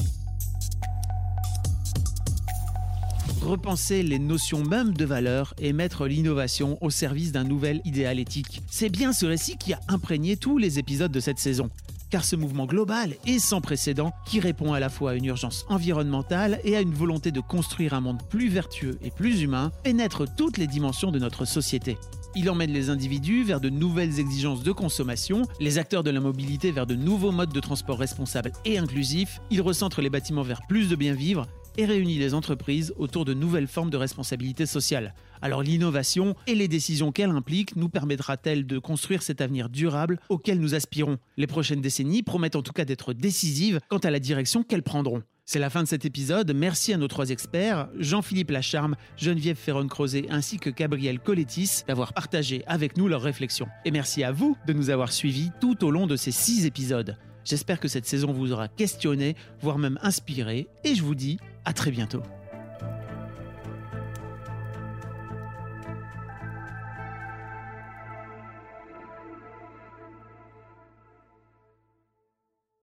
Repenser 3.41 4.03
les 4.03 4.19
notions 4.19 4.63
mêmes 4.63 4.93
de 4.93 5.05
valeur 5.05 5.53
et 5.59 5.73
mettre 5.73 6.07
l'innovation 6.07 6.77
au 6.81 6.89
service 6.89 7.31
d'un 7.31 7.43
nouvel 7.43 7.81
idéal 7.83 8.19
éthique. 8.19 8.61
C'est 8.69 8.89
bien 8.89 9.11
ce 9.11 9.25
récit 9.25 9.57
qui 9.57 9.73
a 9.73 9.79
imprégné 9.89 10.37
tous 10.37 10.57
les 10.57 10.79
épisodes 10.79 11.11
de 11.11 11.19
cette 11.19 11.39
saison 11.39 11.69
car 12.13 12.23
ce 12.23 12.35
mouvement 12.35 12.67
global 12.67 13.15
est 13.25 13.39
sans 13.39 13.59
précédent 13.59 14.13
qui 14.27 14.39
répond 14.39 14.73
à 14.73 14.79
la 14.79 14.89
fois 14.89 15.09
à 15.09 15.15
une 15.15 15.25
urgence 15.25 15.65
environnementale 15.67 16.59
et 16.63 16.77
à 16.77 16.81
une 16.81 16.93
volonté 16.93 17.31
de 17.31 17.39
construire 17.39 17.95
un 17.95 18.01
monde 18.01 18.21
plus 18.29 18.49
vertueux 18.49 18.99
et 19.01 19.09
plus 19.09 19.41
humain 19.41 19.71
pénètre 19.83 20.25
toutes 20.35 20.59
les 20.59 20.67
dimensions 20.67 21.09
de 21.09 21.17
notre 21.17 21.45
société. 21.45 21.97
Il 22.35 22.51
emmène 22.51 22.71
les 22.71 22.91
individus 22.91 23.43
vers 23.43 23.59
de 23.59 23.69
nouvelles 23.69 24.19
exigences 24.19 24.61
de 24.61 24.71
consommation, 24.71 25.41
les 25.59 25.79
acteurs 25.79 26.03
de 26.03 26.11
la 26.11 26.19
mobilité 26.19 26.71
vers 26.71 26.85
de 26.85 26.93
nouveaux 26.93 27.31
modes 27.31 27.51
de 27.51 27.59
transport 27.59 27.97
responsables 27.97 28.51
et 28.63 28.77
inclusifs, 28.77 29.41
il 29.49 29.61
recentre 29.61 30.03
les 30.03 30.11
bâtiments 30.11 30.43
vers 30.43 30.61
plus 30.67 30.89
de 30.89 30.95
bien 30.95 31.15
vivre 31.15 31.47
et 31.77 31.85
réunit 31.85 32.19
les 32.19 32.35
entreprises 32.35 32.93
autour 32.97 33.25
de 33.25 33.33
nouvelles 33.33 33.67
formes 33.67 33.89
de 33.89 33.97
responsabilité 33.97 34.67
sociale. 34.67 35.15
Alors 35.43 35.61
l'innovation 35.61 36.37
et 36.47 36.55
les 36.55 36.69
décisions 36.69 37.11
qu'elle 37.11 37.29
implique 37.29 37.75
nous 37.75 37.89
permettra-t-elle 37.89 38.65
de 38.65 38.79
construire 38.79 39.21
cet 39.21 39.41
avenir 39.41 39.67
durable 39.67 40.17
auquel 40.29 40.57
nous 40.57 40.73
aspirons? 40.73 41.17
Les 41.35 41.47
prochaines 41.47 41.81
décennies 41.81 42.23
promettent 42.23 42.55
en 42.55 42.61
tout 42.61 42.71
cas 42.71 42.85
d'être 42.85 43.11
décisives 43.11 43.81
quant 43.89 43.97
à 43.97 44.09
la 44.09 44.19
direction 44.19 44.63
qu'elles 44.63 44.83
prendront. 44.83 45.21
C'est 45.45 45.59
la 45.59 45.69
fin 45.69 45.83
de 45.83 45.87
cet 45.89 46.05
épisode. 46.05 46.53
Merci 46.55 46.93
à 46.93 46.97
nos 46.97 47.09
trois 47.09 47.29
experts, 47.29 47.89
Jean-Philippe 47.99 48.51
Lacharme, 48.51 48.95
Geneviève 49.17 49.57
Ferron-Crozet 49.57 50.27
ainsi 50.29 50.59
que 50.59 50.69
Gabriel 50.69 51.19
Colettis, 51.19 51.83
d'avoir 51.89 52.13
partagé 52.13 52.63
avec 52.65 52.95
nous 52.95 53.09
leurs 53.09 53.21
réflexions. 53.21 53.67
Et 53.83 53.91
merci 53.91 54.23
à 54.23 54.31
vous 54.31 54.55
de 54.65 54.71
nous 54.71 54.91
avoir 54.91 55.11
suivis 55.11 55.51
tout 55.59 55.83
au 55.83 55.91
long 55.91 56.07
de 56.07 56.15
ces 56.15 56.31
six 56.31 56.65
épisodes. 56.65 57.17
J'espère 57.43 57.81
que 57.81 57.89
cette 57.89 58.05
saison 58.05 58.31
vous 58.31 58.53
aura 58.53 58.69
questionné, 58.69 59.35
voire 59.59 59.77
même 59.77 59.99
inspiré, 60.03 60.69
et 60.85 60.95
je 60.95 61.03
vous 61.03 61.15
dis 61.15 61.37
à 61.65 61.73
très 61.73 61.91
bientôt. 61.91 62.23